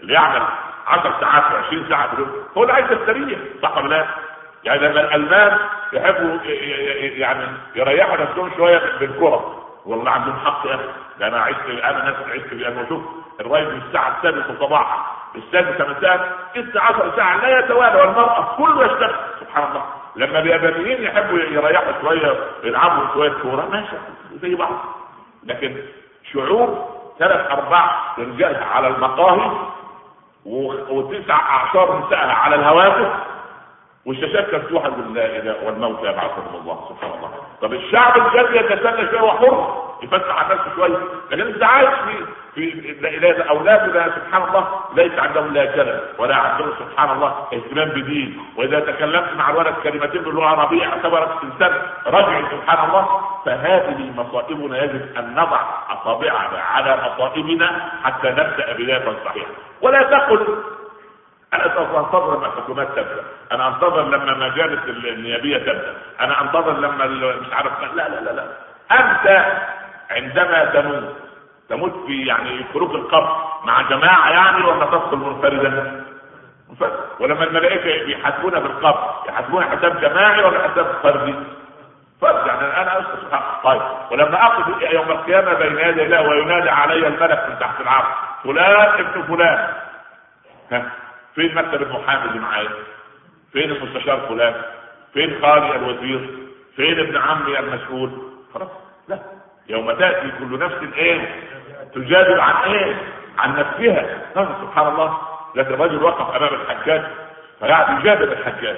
[0.02, 0.42] اللي يعمل
[0.88, 3.40] 10 ساعات و20 ساعة في اليوم هو اللي عايز يستريح.
[3.62, 4.06] صح ولا لا؟
[4.63, 5.58] يعني لما الألمان
[5.93, 6.38] يحبوا
[7.02, 9.60] يعني يريحوا نفسهم شوية بالكرة.
[9.86, 10.84] والله عندهم حق يا أخي
[11.19, 13.02] ده أنا عشت أنا نفسي عشت أنا بشوف
[13.39, 19.15] الراجل من الساعة السادسة صباحا السادسة مساء 19 ساعة لا يتوالى والمرأة كله يشتغل.
[19.39, 19.84] سبحان الله.
[20.15, 23.95] لما اليابانيين يحبوا يريحوا شوية يلعبوا شوية كورة ماشي
[24.41, 24.71] زي بعض.
[25.43, 25.76] لكن
[26.34, 29.52] شعوب ثلاث ارباع رجالها على المقاهي
[30.89, 33.12] وتسع أعشار نسائها على الهواتف.
[34.06, 37.32] والشاشات مفتوحة بالله والموت يبعثهم الله سبحان الله.
[37.62, 40.98] طب الشعب الجد يتسنى شوية وحر يفتح على نفسه شوية.
[41.32, 41.89] لكن انت عايش
[42.56, 48.38] في في أولادنا سبحان الله ليس عندهم لا كلام ولا عندهم سبحان الله اهتمام بدين.
[48.58, 55.18] وإذا تكلمت مع الولد كلمتين باللغة العربيه اعتبرك إنسان رجعي سبحان الله فهذه مصائبنا يجب
[55.18, 60.58] أن نضع أصابعنا على مصائبنا حتى نبدأ بدايه صحيحه ولا تقل
[61.54, 61.66] أنا
[62.00, 63.24] أنتظر لما الحكومات تبدأ.
[63.52, 65.94] أنا أنتظر لما مجالس النيابية تبدأ.
[66.22, 68.44] أنا أنتظر لما مش عارف لا لا لا لا.
[68.92, 69.46] أنت
[70.12, 71.04] عندما تموت
[71.70, 76.04] تموت في يعني خروج القبر مع جماعة يعني ولا تدخل منفردا
[77.20, 81.36] ولما الملائكة بيحاسبونا بالقبر يحاسبونا حساب جماعي ولا حساب فردي.
[82.22, 83.82] فرد يعني أنا اسال طيب.
[84.12, 88.06] ولما أقف يوم القيامة بين يدي الله وينادى علي الملك من تحت العرش
[88.44, 89.68] فلان ابن فلان.
[90.72, 90.92] ها؟
[91.36, 92.69] فين مكتب المحامي اللي معايا؟
[93.54, 94.54] فين المستشار فلان؟
[95.13, 96.30] فين خالي الوزير؟
[96.76, 98.12] فين ابن عمي المسؤول؟
[98.54, 98.69] خلاص
[99.08, 99.19] لا.
[99.69, 101.43] يوم تأتي كل نفس إيه؟
[101.96, 102.96] تجادل عن إيه؟
[103.38, 104.22] عن نفسها.
[104.36, 105.17] سبحان الله.
[105.56, 107.04] لكن الرجل وقف أمام الحجاج
[107.60, 108.78] فقعد يجادل الحجاج.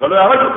[0.00, 0.50] قال له يا رجل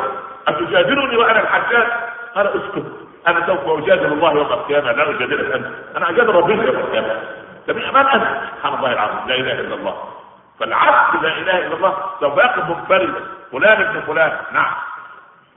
[0.48, 1.88] أتجادلني وأنا الحجاج؟
[2.36, 2.86] قال اسكت.
[3.28, 4.92] أنا سوف أجادل الله يوم القيامة.
[4.92, 5.68] لا أجادلك أنت.
[5.98, 7.22] أنا أجادل ربنا يوم القيامة.
[7.68, 9.28] طب من أنا سبحان الله العظيم.
[9.28, 10.17] لا إله إلا الله.
[10.60, 14.74] فالعبد لا إله إلا الله سوف يقف منفردا فلان ابن فلان نعم.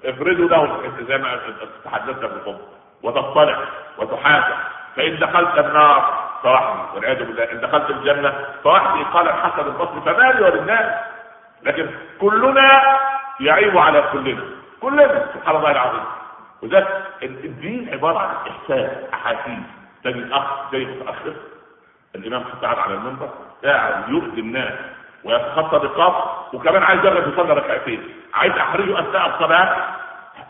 [0.05, 1.41] افرضوا له زي ما
[1.85, 2.61] تحدثت بالخبز
[3.03, 3.59] وتطلع
[3.99, 4.57] وتحاسب.
[4.97, 10.95] فإن دخلت النار فوحدي والعياذ بالله إن دخلت الجنة فوحدي قال الحسن البصري فمالي وللناس؟
[11.63, 12.99] لكن كلنا
[13.41, 14.43] يعيب على كلنا.
[14.81, 16.05] كلنا سبحان الله العظيم.
[16.63, 19.65] وذلك الدين عبارة عن احساس أحاسيس.
[20.05, 21.35] تجد اخ جاي متاخر
[22.15, 23.29] الإمام قاعد على المنبر
[23.65, 24.73] قاعد يؤذي الناس
[25.25, 26.15] ويتخطى رقاب
[26.53, 29.77] وكمان عايز يرغب يصلي ركعتين عايز أحرجه أثناء الصلاة.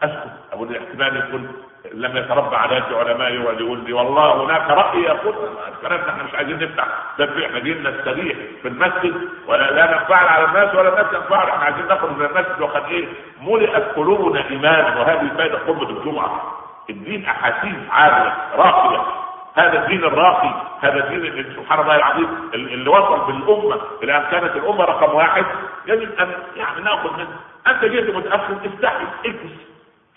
[0.02, 0.30] أسكت.
[0.52, 1.52] أقول الاحتمال يكون
[1.94, 5.34] لم يتربى على علماء يقول لي والله هناك رأي يقول
[5.68, 6.86] الكلام إحنا مش عايزين نفتح.
[7.18, 11.64] تدفع إحنا جايين نستريح في المسجد ولا لا ننفعل على الناس ولا الناس ينفعل إحنا
[11.64, 13.08] عايزين نخرج من المسجد وقد إيه؟
[13.40, 16.42] ملئت قلوبنا إيمانا وهذه فائده خطبه الجمعة.
[16.90, 19.19] الدين أحاسيس عاليه راقية.
[19.60, 24.84] هذا الدين الراقي هذا الدين سبحان الله العظيم اللي وصل بالأمة إلى أن كانت الأمة
[24.84, 25.44] رقم واحد.
[25.86, 27.36] يجب أن يعني نأخذ منه.
[27.66, 29.52] أنت جيت متأخر استحي إكس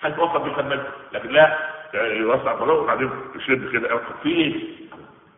[0.02, 1.58] حيث وصل بك النبي لكن لا
[1.94, 4.00] يوسع طلوع وبعدين يشد كده.
[4.24, 4.54] في إيه؟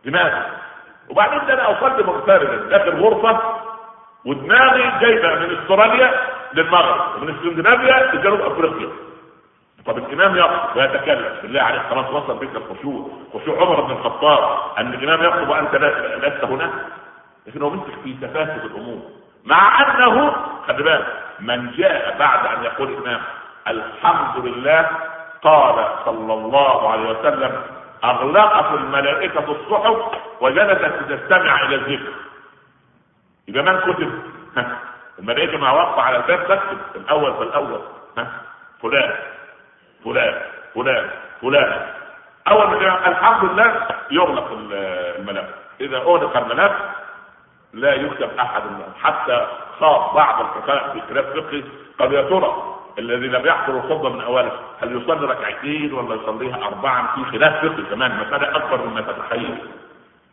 [0.04, 0.46] لماذا؟
[1.10, 3.40] وبعدين ده أنا اوصلت منفردا داخل غرفه
[4.24, 6.14] ودماغي جايبة من أستراليا
[6.54, 7.22] للمغرب.
[7.22, 8.88] ومن اسكندنافيا لجنوب أفريقيا.
[9.86, 13.08] طب الإمام يقف ويتكلم بالله عليك خلاص وصل بك الخشوع.
[13.34, 14.58] خشوع عمر بن الخطاب.
[14.78, 15.74] أن الإمام يخطب وانت
[16.24, 16.72] لست هناك.
[17.46, 19.02] لكن هو مسك في تفاسد الأمور.
[19.44, 20.32] مع أنه
[20.68, 21.06] خلي بالك
[21.40, 23.20] من جاء بعد أن يقول الإمام
[23.68, 24.88] الحمد لله
[25.42, 27.62] قال صلى الله عليه وسلم
[28.04, 29.96] أغلقت الملائكة الصحف
[30.40, 32.12] وجلست تستمع إلى الذكر.
[33.48, 34.22] يبقى من كتب؟
[35.18, 37.80] الملائكة مع وقفة على الباب تكتب الأول فالاول
[38.18, 38.26] ها
[38.82, 39.14] فلان.
[40.06, 40.34] فلان
[40.74, 41.10] فلان
[41.42, 41.86] فلان.
[42.48, 45.46] أول ما الحمد لله يغلق الملف.
[45.80, 46.72] إذا أغلق الملف
[47.72, 49.46] لا يكتب أحد منهم حتى
[49.80, 51.62] خاف بعض الفقهاء في خلاف فقهي
[51.98, 57.06] قد يا ترى الذي لم يحضر الخطبه من اولها هل يصلي ركعتين ولا يصليها اربعا
[57.14, 59.58] في خلاف فقهي كمان مساله أكبر مما تتخيل.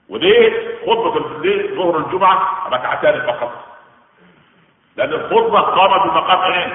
[0.09, 3.51] وليه خطبة ليه ظهر الجمعة ركعتان فقط.
[4.95, 6.73] لأن الخطبة قامت بمقام إيه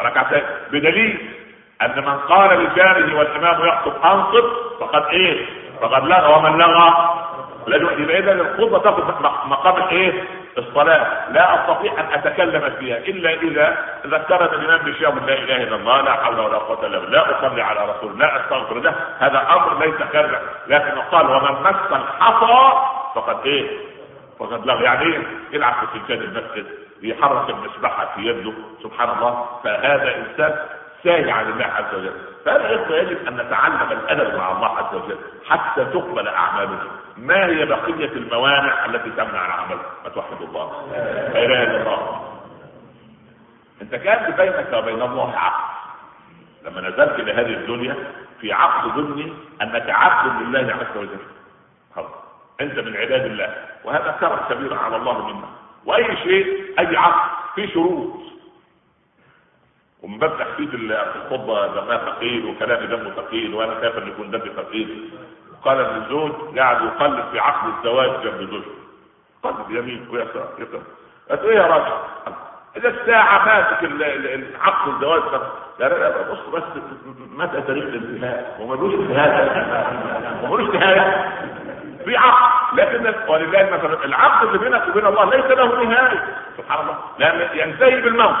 [0.00, 1.39] ركعتين بدليل
[1.82, 4.44] أن من قال لجاره والإمام يخطب أنصت
[4.80, 5.46] فقد إيه؟
[5.80, 6.34] فقد لغى.
[6.34, 6.94] ومن لغى؟
[7.68, 10.24] يبقى اذا الخطبة تاخذ مقام إيه؟
[10.58, 11.30] الصلاة.
[11.32, 16.12] لا أستطيع أن أتكلم فيها إلا إذا ذكرني الإمام بشيء لا إله إلا الله لا
[16.12, 18.94] حول ولا قوة إلا بالله لا أصلي على رسول لا أستغفر له.
[19.18, 22.72] هذا أمر ليس كذا لكن قال ومن مس الحصى
[23.14, 23.70] فقد إيه؟
[24.38, 24.84] فقد لغى.
[24.84, 26.66] يعني إيه؟ يلعب في سجاد المسجد
[27.02, 29.46] يحرك المسبحة في يده سبحان الله.
[29.64, 30.56] فهذا إنسان
[31.04, 32.12] ساهي عن الله عز وجل.
[32.46, 36.86] إخوة يجب أن نتعلم الأدب مع الله عز وجل حتى تقبل أعمالنا؟
[37.16, 40.92] ما هي بقية الموانع التي تمنع العمل؟ ما توحد الله.
[41.34, 42.22] لا إله إلا الله.
[43.82, 45.70] أنت كان بينك وبين الله عقد
[46.64, 47.96] لما نزلت إلى هذه الدنيا
[48.40, 49.32] في عقد ضمني
[49.62, 51.20] أنك عبد لله عز وجل.
[51.96, 52.10] خلاص
[52.60, 53.54] أنت من عباد الله.
[53.84, 55.48] وهذا كرم كبير على الله منا.
[55.84, 58.29] وأي شيء أي عقد في شروط.
[60.02, 65.10] ومن باب تحديد الخطبة دمها ثقيل وكلامي دمه ثقيل وأنا خايف إن يكون دمي ثقيل
[65.64, 68.80] قال ان الزوج قاعد يقلب في عقد الزواج جنب زوجته
[69.42, 70.82] قلب يمين ويسار يسار.
[71.30, 71.92] قالت إيه يا راجل؟
[72.76, 73.84] إذا الساعة ماسك
[74.60, 75.22] عقد الزواج
[75.78, 76.62] لا لا لا بص بس
[77.36, 78.56] متى تاريخ الانتهاء.
[78.60, 80.44] هو ملوش انتهاء.
[80.44, 81.32] هو ملوش نهايه
[82.04, 82.78] في عقد.
[82.78, 86.24] لكن ولله مثلا العقد اللي بينك وبين الله ليس له نهاية.
[86.56, 86.98] سبحان الله.
[87.18, 88.36] لأن ينتهي بالموت.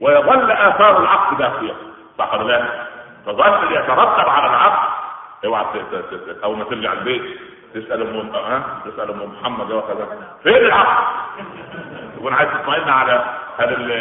[0.00, 1.74] ويظل آثار العقد باقيه
[2.18, 2.64] صح ولا لا؟
[3.26, 4.88] فظل يترتب على العقد.
[5.44, 5.64] اوعى
[6.44, 7.40] أول ما ترجع البيت
[7.74, 10.08] تسأل ام ها تسأل أم محمد وكذا
[10.42, 11.04] فين العقد؟
[12.16, 13.24] تكون عايز تطمئن على
[13.58, 13.92] هل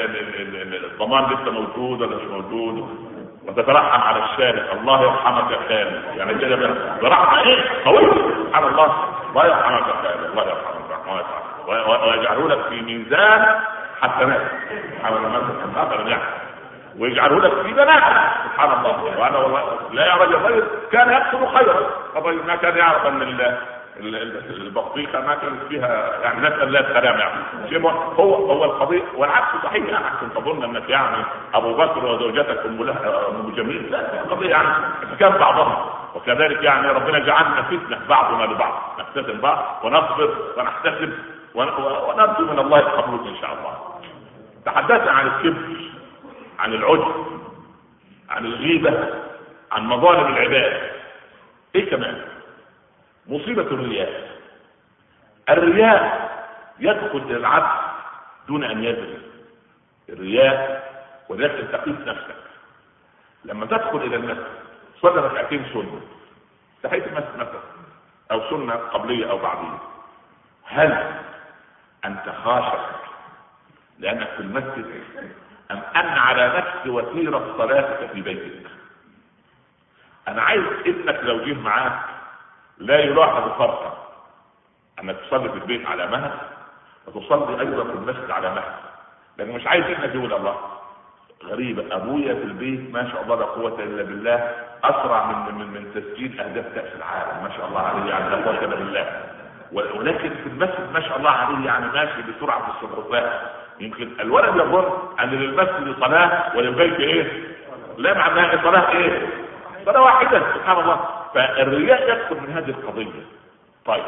[0.86, 3.06] الضمان لسه موجود ولا مش موجود؟
[3.48, 4.72] وتترحم على الشارع.
[4.72, 6.18] الله يرحمك يا خالد.
[6.18, 6.56] يعني كده
[7.02, 8.12] برحمه إيه قويه
[8.48, 8.94] سبحان الله.
[9.30, 10.30] الله يرحمك يا خالد.
[10.32, 10.76] الله يرحمك
[11.68, 13.60] الله ويجعله لك في ميزان
[14.08, 14.42] حسنات
[14.98, 16.24] سبحان الله يعني
[17.00, 18.04] ويجعله لك في بنات
[18.46, 19.20] سبحان الله.
[19.20, 21.80] وأنا والله لا يا رجل الرجل كان يقصد خيرا.
[22.16, 23.22] الرجل ما كان يعرف أن
[24.50, 27.44] البطيخة ما كانت فيها يعني نسال الله السلامه يعني.
[28.20, 29.86] هو هو القضية والعكس صحيح.
[29.86, 31.18] يعني أحسن تظن أنك يعني
[31.54, 33.92] أبو بكر وزوجتك ام ام جميل.
[33.92, 34.68] لا القضية يعني
[35.20, 35.76] كان بعضهم.
[36.16, 38.82] وكذلك يعني ربنا جعلنا فتنة بعضنا لبعض.
[39.00, 41.14] نفتتن بعض ونصبر ونحتسب
[41.56, 44.02] ونرجو من الله القبول إن شاء الله.
[44.66, 45.92] تحدثنا عن الكبر
[46.60, 47.26] عن العجب
[48.30, 49.14] عن الغيبة
[49.72, 50.92] عن مظالم العباد.
[51.76, 52.22] إيه كمان؟
[53.28, 54.40] مصيبة الرياء.
[55.50, 56.26] الرياء
[56.80, 57.82] يدخل إلى العبد
[58.48, 59.18] دون أن يدري.
[60.10, 60.86] الرياء
[61.30, 62.36] ولكن تقيس نفسك.
[63.46, 64.48] لما تدخل إلى المسجد
[65.02, 66.02] صلي ركعتين سنة.
[66.84, 67.62] تحية المسجد مثلا
[68.32, 69.80] أو سنة قبلية أو بعدية.
[70.64, 71.14] هل
[72.06, 72.80] أنت خاشع
[74.00, 75.04] لأنك في المسجد
[75.72, 78.70] أم أن على نفس وسيلة صلاتك في بيتك.
[80.28, 82.00] أنا عايز ابنك لو جه معاك
[82.78, 83.98] لا يلاحظ فرقا.
[85.02, 86.32] أنك تصلي في البيت على مهل
[87.08, 88.74] وتصلي أيضا في المسجد على مهل
[89.38, 90.58] لأن مش عايز ابنك يقول الله.
[91.44, 95.92] غريبة أبويا في البيت ما شاء الله لا قوة إلا بالله أسرع من من من
[95.94, 97.44] تسجيل أهداف كأس العالم.
[97.44, 99.35] ما شاء الله عليه يعني لا قوة إلا بالله.
[99.76, 103.42] ولكن في المسجد ما شاء الله عليه يعني ماشي بسرعة في الصدرات
[103.80, 104.86] يمكن الولد يظن
[105.20, 107.44] أن للمسجد صلاة وللبيت إيه؟
[107.98, 109.28] لا معناها صلاة إيه؟
[109.86, 111.00] صلاة واحدة سبحان الله.
[111.34, 113.22] فالرياء يدخل من هذه القضية.
[113.86, 114.04] طيب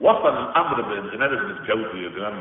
[0.00, 2.34] وصل الأمر بالامام ابن الجوزي الإمام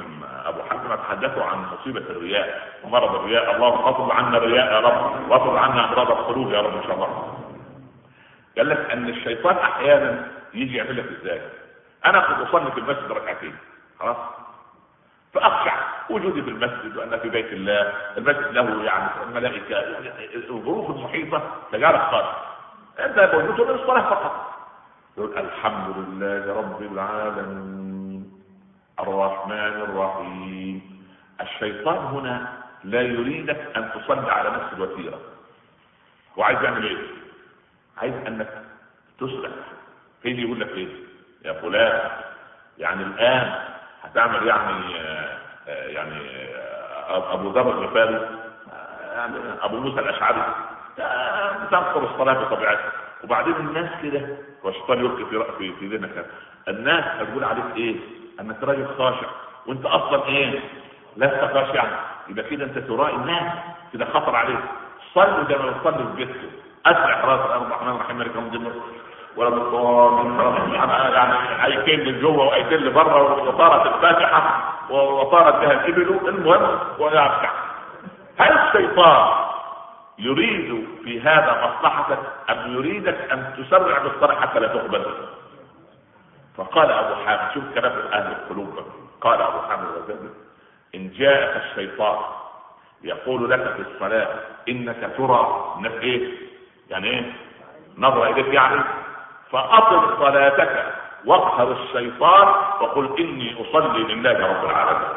[0.45, 3.55] أبو حاتم تحدثوا عن مصيبة الرياء ومرض الرياء.
[3.55, 7.38] اللهم اطلب عنا الرياء يا رب واطلب عنا أمراض القلوب يا رب إن شاء الله.
[8.57, 11.41] قال لك أن الشيطان أحيانا يجي يعمل لك إزاي؟
[12.06, 13.56] أنا كنت أصلي في المسجد ركعتين
[13.99, 14.18] خلاص؟
[15.34, 15.76] فأخشع
[16.10, 19.76] وجودي في المسجد وأنا في بيت الله المسجد له يعني الملائكه
[20.49, 22.36] الظروف المحيطة تجعلك خاشع
[22.99, 24.52] أنت موجود في الصلاة فقط.
[25.18, 28.32] يقول الحمد لله رب العالمين
[28.99, 31.02] الرحمن الرحيم.
[31.41, 35.20] الشيطان هنا لا يريدك أن تصلي على نفس الوتيره
[36.38, 36.97] وعايز يعمل إيه؟
[37.97, 38.64] عايز أنك
[39.20, 39.49] تسرع
[40.24, 40.88] فين يقول لك إيه؟
[41.45, 42.09] يا فلان
[42.77, 43.53] يعني الآن
[44.03, 45.37] هتعمل يعني آه،
[45.67, 48.29] آه، يعني آه، أبو ذر الغفاري
[49.15, 50.43] يعني أبو موسى الأشعري
[51.71, 52.91] تذكر الصلاة بطبيعتها.
[53.23, 54.27] وبعدين الناس كده
[54.63, 56.25] والشيطان يلقي في في في ذهنك.
[56.67, 57.95] الناس هتقول عليك إيه؟
[58.39, 59.27] إنك راجل خاشع.
[59.67, 60.59] وأنت أصلا إيه؟
[61.17, 61.87] لست خاشعا.
[62.27, 63.53] يبقى كده أنت ترائي الناس
[63.93, 64.59] كده خطر عليك.
[65.13, 66.47] صلوا زي ما بتصلي في بيتكم.
[66.85, 68.71] أسرع خلاص الرحمن الرحيم مالك يوم
[69.36, 69.49] ولا
[70.73, 76.19] يعني ايتين من جوه وايتين لبره وطارت الفاتحة وطارت بها الإبل.
[76.27, 77.51] المهم ويرجع
[78.38, 79.27] هل الشيطان
[80.19, 82.19] يريد في هذا مصلحتك
[82.49, 85.05] أم يريدك أن تسرع بالصلاه حتى لا تقبل
[86.57, 88.79] فقال أبو حامد شوف كلام أهل القلوب.
[89.21, 90.29] قال أبو حامد الغزالي
[90.95, 92.19] إن جاءك الشيطان
[93.03, 94.27] يقول لك في الصلاة
[94.69, 96.32] إنك ترى انك إيه
[96.89, 97.34] يعني إيه؟
[97.97, 98.82] نظر إليك يعني.
[99.52, 100.86] فأطل صلاتك
[101.26, 102.47] واقهر الشيطان
[102.82, 105.08] وقل إني أصلي لله رب العالمين.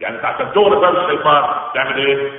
[0.00, 1.44] يعني عشان تغلب باب الشيطان
[1.74, 2.32] تعمل إيه؟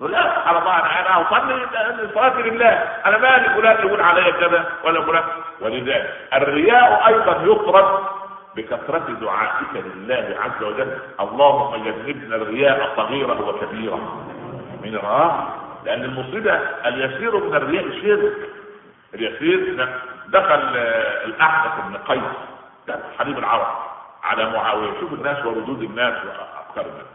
[0.00, 1.66] لا على الله أنا أصلي
[2.14, 2.68] صلاتي لله.
[3.06, 5.24] أنا مالي فلان يقول علي كذا ولا فلان.
[5.60, 7.98] ولذلك الرياء أيضا يطرد
[8.56, 10.98] بكثرة دعائك لله عز وجل.
[11.20, 14.26] اللهم جنبنا الرياء صغيرة وكبيرة
[14.84, 15.46] من الراه
[15.84, 18.59] لأن المصيبة اليسير من الرياء شرك.
[19.14, 19.88] اليسير
[20.26, 20.76] دخل
[21.24, 22.32] الأحدث بن قيس
[23.18, 23.76] حبيب العرب
[24.22, 25.00] على معاوية.
[25.00, 27.06] شوف الناس وردود الناس وأفكار الناس.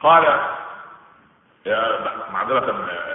[0.00, 0.40] قال
[2.32, 2.72] معذرة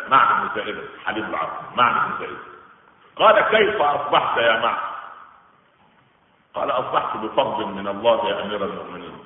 [0.09, 2.37] معنى بن سائدة حليب العرب معنى بن سائدة
[3.15, 4.77] قال كيف أصبحت يا معن
[6.53, 9.19] قال أصبحت بفضل من الله يا أمير المؤمنين.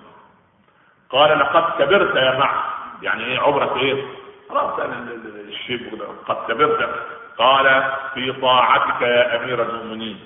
[1.09, 2.59] قال لقد كبرت يا معن
[3.01, 4.05] يعني إيه عمرك إيه؟
[4.49, 6.89] خلاص الشيب قد كبرت.
[7.37, 10.19] قال في طاعتك يا أمير المؤمنين.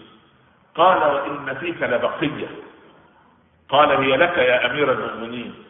[0.76, 2.47] قال وان فيك لبقية.
[3.70, 5.64] قال هي لك يا أمير المؤمنين.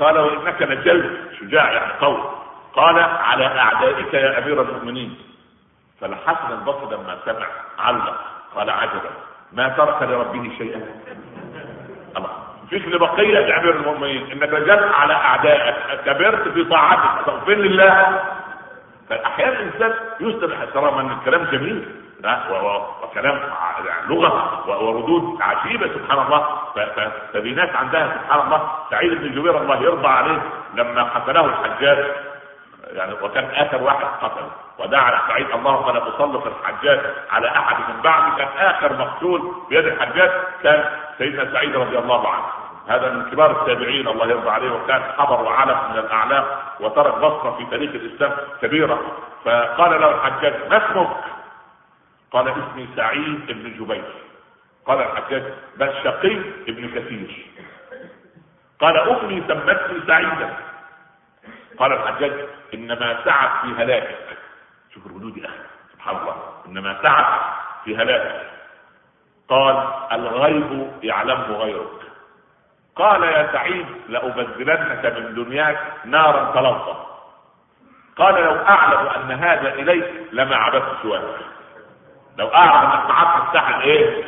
[0.00, 2.24] قال وإنك نجلت شجاع يعني قوي.
[2.74, 5.18] قال على أعدائك يا أمير المؤمنين.
[6.00, 7.46] فالحسن البصري لما سمع
[7.78, 8.20] علق.
[8.56, 9.10] قال عجبا.
[9.52, 10.80] ما ترك لربه شيئا.
[12.16, 12.30] الله.
[12.70, 14.30] فيك لبقية يا أمير المؤمنين.
[14.32, 16.00] إنك رجعت على أعدائك.
[16.06, 17.26] كبرت في طاعتك.
[17.26, 18.20] تغفر لله.
[19.08, 21.88] فاحيانا الإنسان يصبح احتراما ان الكلام جميل
[23.02, 23.40] وكلام
[23.86, 26.58] يعني لغة وردود عجيبة سبحان الله.
[27.32, 30.42] ففي ناس عندها سبحان الله سعيد بن جبير الله يرضى عليه
[30.74, 32.04] لما قتله الحجاج.
[32.92, 34.46] يعني وكان آخر واحد قتل
[34.78, 37.00] ودعا سعيد اللهم لا تسلط الحجاج
[37.30, 40.30] على أحد من بعد كان آخر مقتول بيد الحجاج
[40.62, 40.84] كان
[41.18, 42.44] سيدنا سعيد رضي الله عنه.
[42.88, 46.44] هذا من كبار التابعين الله يرضى عليه وكان حضر وعلم من الأعلام
[46.80, 48.32] وترك بصرة في تاريخ الإسلام
[48.62, 49.00] كبيرة.
[49.44, 51.16] فقال له الحجاج ما اسمك؟
[52.32, 54.04] قال اسمي سعيد بن جبير.
[54.86, 55.42] قال الحجاج
[55.76, 56.34] بل شقي
[56.68, 57.46] بن كثير؟
[58.80, 60.56] قال أمي سمتني سعيدا.
[61.78, 62.32] قال الحجاج
[62.74, 64.38] إنما سعت في هلاكك.
[64.94, 65.56] شوف الردود يا أخي
[65.92, 66.36] سبحان الله.
[66.66, 67.40] إنما سعت
[67.84, 68.50] في هلاكك.
[69.48, 72.03] قال الغيب يعلمه غيرك.
[72.96, 76.96] قال يا سعيد لأبذلنك من دنياك نارا تلظى.
[78.18, 81.22] قال لو أعلم أن هذا إليك لما عبدت سواك
[82.38, 84.24] لو أعلم أنك معاك مفتاح الايه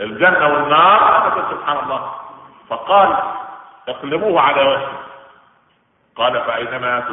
[0.00, 1.18] الجنة والنار.
[1.50, 2.14] سبحان الله.
[2.68, 3.16] فقال
[3.88, 4.98] اقلبوه على وجهه
[6.16, 7.04] قال فأينما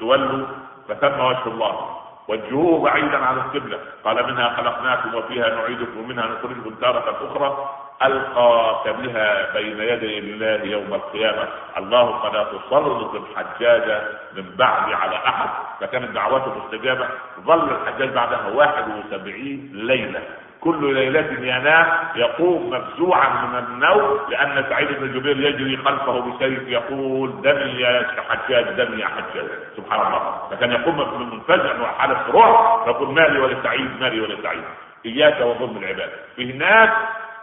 [0.00, 0.46] تولوا
[0.88, 1.98] فثم وجه الله.
[2.28, 3.78] وجهوه بعيدا عن القبلة.
[4.04, 7.81] قال منها خلقناكم وفيها نعيدكم ومنها نخرجكم تارة أخرى.
[8.02, 11.48] القاك بها بين يدي الله يوم القيامة.
[11.78, 14.02] اللهم لا تسلط الحجاج
[14.36, 15.48] من بعد على أحد.
[15.80, 17.08] فكانت دعوته مستجابه
[17.40, 20.20] ظل الحجاج بعدها 71 ليلة.
[20.60, 21.86] كل ليلة ينام
[22.16, 28.64] يقوم مفزوعا من النوم لأن سعيد بن جبير يجري خلفه بسيف يقول دمي يا حجاج
[28.64, 29.48] دمي يا حجاج.
[29.76, 30.48] سبحان الله.
[30.50, 32.84] فكان يقوم من منفزع وحالة روح.
[32.86, 34.64] يقول مالي ولسعيد مالي ولسعيد.
[35.06, 36.10] إياك وظلم العباد.
[36.36, 36.42] في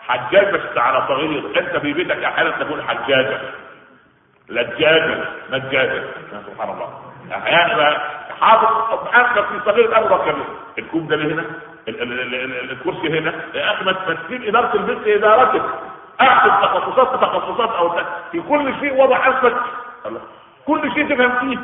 [0.09, 3.41] ناس حجاج بس على صغير انت في بيتك أحيانا تكون حجاجا
[4.49, 6.03] لجاجا مجاجا
[6.47, 7.01] سبحان الله.
[7.31, 7.97] أحيانا
[8.41, 10.45] حاطط انت في صغير الامر كبير
[10.79, 11.45] الكوب ده هنا؟
[11.87, 15.61] الكرسي هنا؟ يا أخي ما تسيب إدارة البيت إدارتك.
[16.21, 17.99] اعطي تخصصات تخصصات أو
[18.31, 19.55] في كل شيء وضع اسمك
[20.65, 21.59] كل شيء تفهم فيه.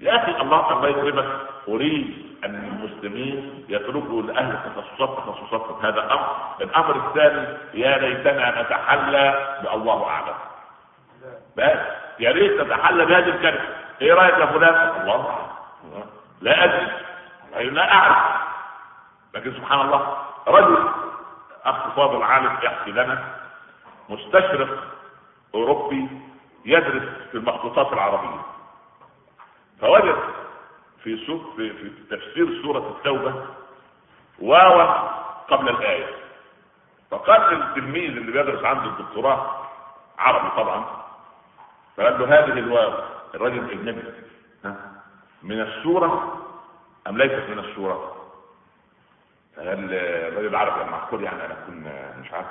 [0.00, 1.24] يا أخي الله الله يكرمك.
[1.68, 6.36] أريد أن المسلمين يتركوا لأهل التخصصات تخصصات هذا أمر.
[6.60, 10.34] الأمر الثاني يا ليتنا نتحلى بالله أعلم.
[11.56, 11.78] بس.
[12.18, 13.68] يا ريت نتحلى بهذه الكلمة.
[14.00, 15.48] إيه رأيك يا فلان؟ الله
[16.40, 17.70] لا أدري.
[17.70, 18.16] لا أعرف.
[19.34, 20.16] لكن سبحان الله
[20.48, 20.88] رجل
[21.64, 23.24] اخ فاضل عالم يحكي لنا
[24.08, 24.84] مستشرق
[25.54, 26.08] أوروبي
[26.64, 28.40] يدرس في المخطوطات العربية.
[29.80, 30.16] فوجد
[31.04, 31.16] في
[31.56, 33.46] في, تفسير سورة التوبة
[34.38, 34.84] واوا
[35.48, 36.06] قبل الآية.
[37.10, 39.66] فقال للتلميذ اللي بيدرس عنده الدكتوراه
[40.18, 40.84] عربي طبعا
[41.96, 42.92] فقال له هذه الواو
[43.34, 44.02] الرجل الأجنبي.
[45.42, 46.40] من السورة
[47.08, 48.16] أم ليست من السورة؟
[49.58, 51.74] قال الراجل العربي لما أقول يعني أنا اكون
[52.20, 52.46] مش عارف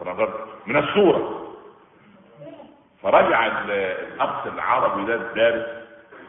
[0.00, 1.42] فنظرت من السورة.
[3.02, 5.66] فرجع الأخ العربي ده الدارس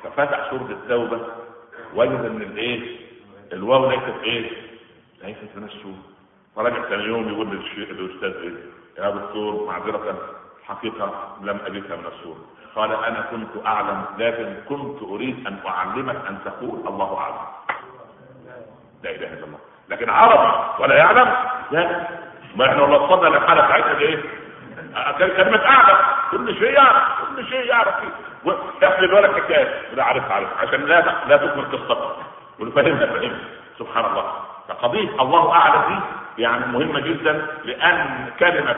[0.03, 1.28] ففتح سورة التوبة
[1.96, 2.98] وجد ان الإيه؟
[3.54, 4.52] الواو ليست إيه؟
[5.24, 6.00] ليست من السوره
[6.56, 8.54] فرجع ثاني يوم يقول للشيخ الاستاذ إيه؟
[9.04, 10.18] يا دكتور معذرة
[10.68, 16.38] حقيقة لم أجدها من السوره قال أنا كنت أعلم لكن كنت أريد أن أعلمك أن
[16.46, 17.46] تقول الله أعلم.
[19.04, 19.58] لا إله إلا الله.
[19.90, 21.34] لكن عربي ولا يعلم.
[21.72, 22.08] لا.
[22.56, 24.22] ما إحنا لو وصلنا للحاله بتاعتنا إيه؟
[25.38, 25.98] كلمة أعلم.
[26.32, 27.04] كل شيء يعرف
[27.36, 28.12] كل شيء يعرف فيه.
[28.84, 29.82] احمل بالك حكاية.
[29.93, 30.48] لا عارف عارف.
[30.62, 31.98] عشان لا لا تكمل قصتك
[32.60, 33.41] والفهمت فهمت
[33.80, 34.24] سبحان الله.
[34.70, 36.02] فقضية الله أعلم دي
[36.43, 38.76] يعني مهمة جدا لأن كلمة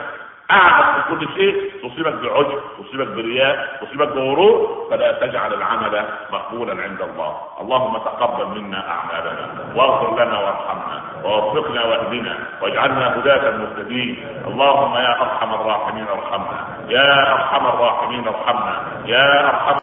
[0.50, 7.02] اعلم من كل شيء تصيبك بعجب تصيبك برياء تصيبك بغرور فلا تجعل العمل مقبولا عند
[7.02, 7.40] الله.
[7.60, 11.02] اللهم تقبل منا أعمالنا واغفر لنا وارحمنا.
[11.24, 14.10] ووفقنا واهدنا واجعلنا هداة مهتدين
[14.46, 16.58] اللهم يا أرحم الراحمين ارحمنا.
[16.88, 18.74] يا أرحم الراحمين ارحمنا.
[19.06, 19.78] يا أرحم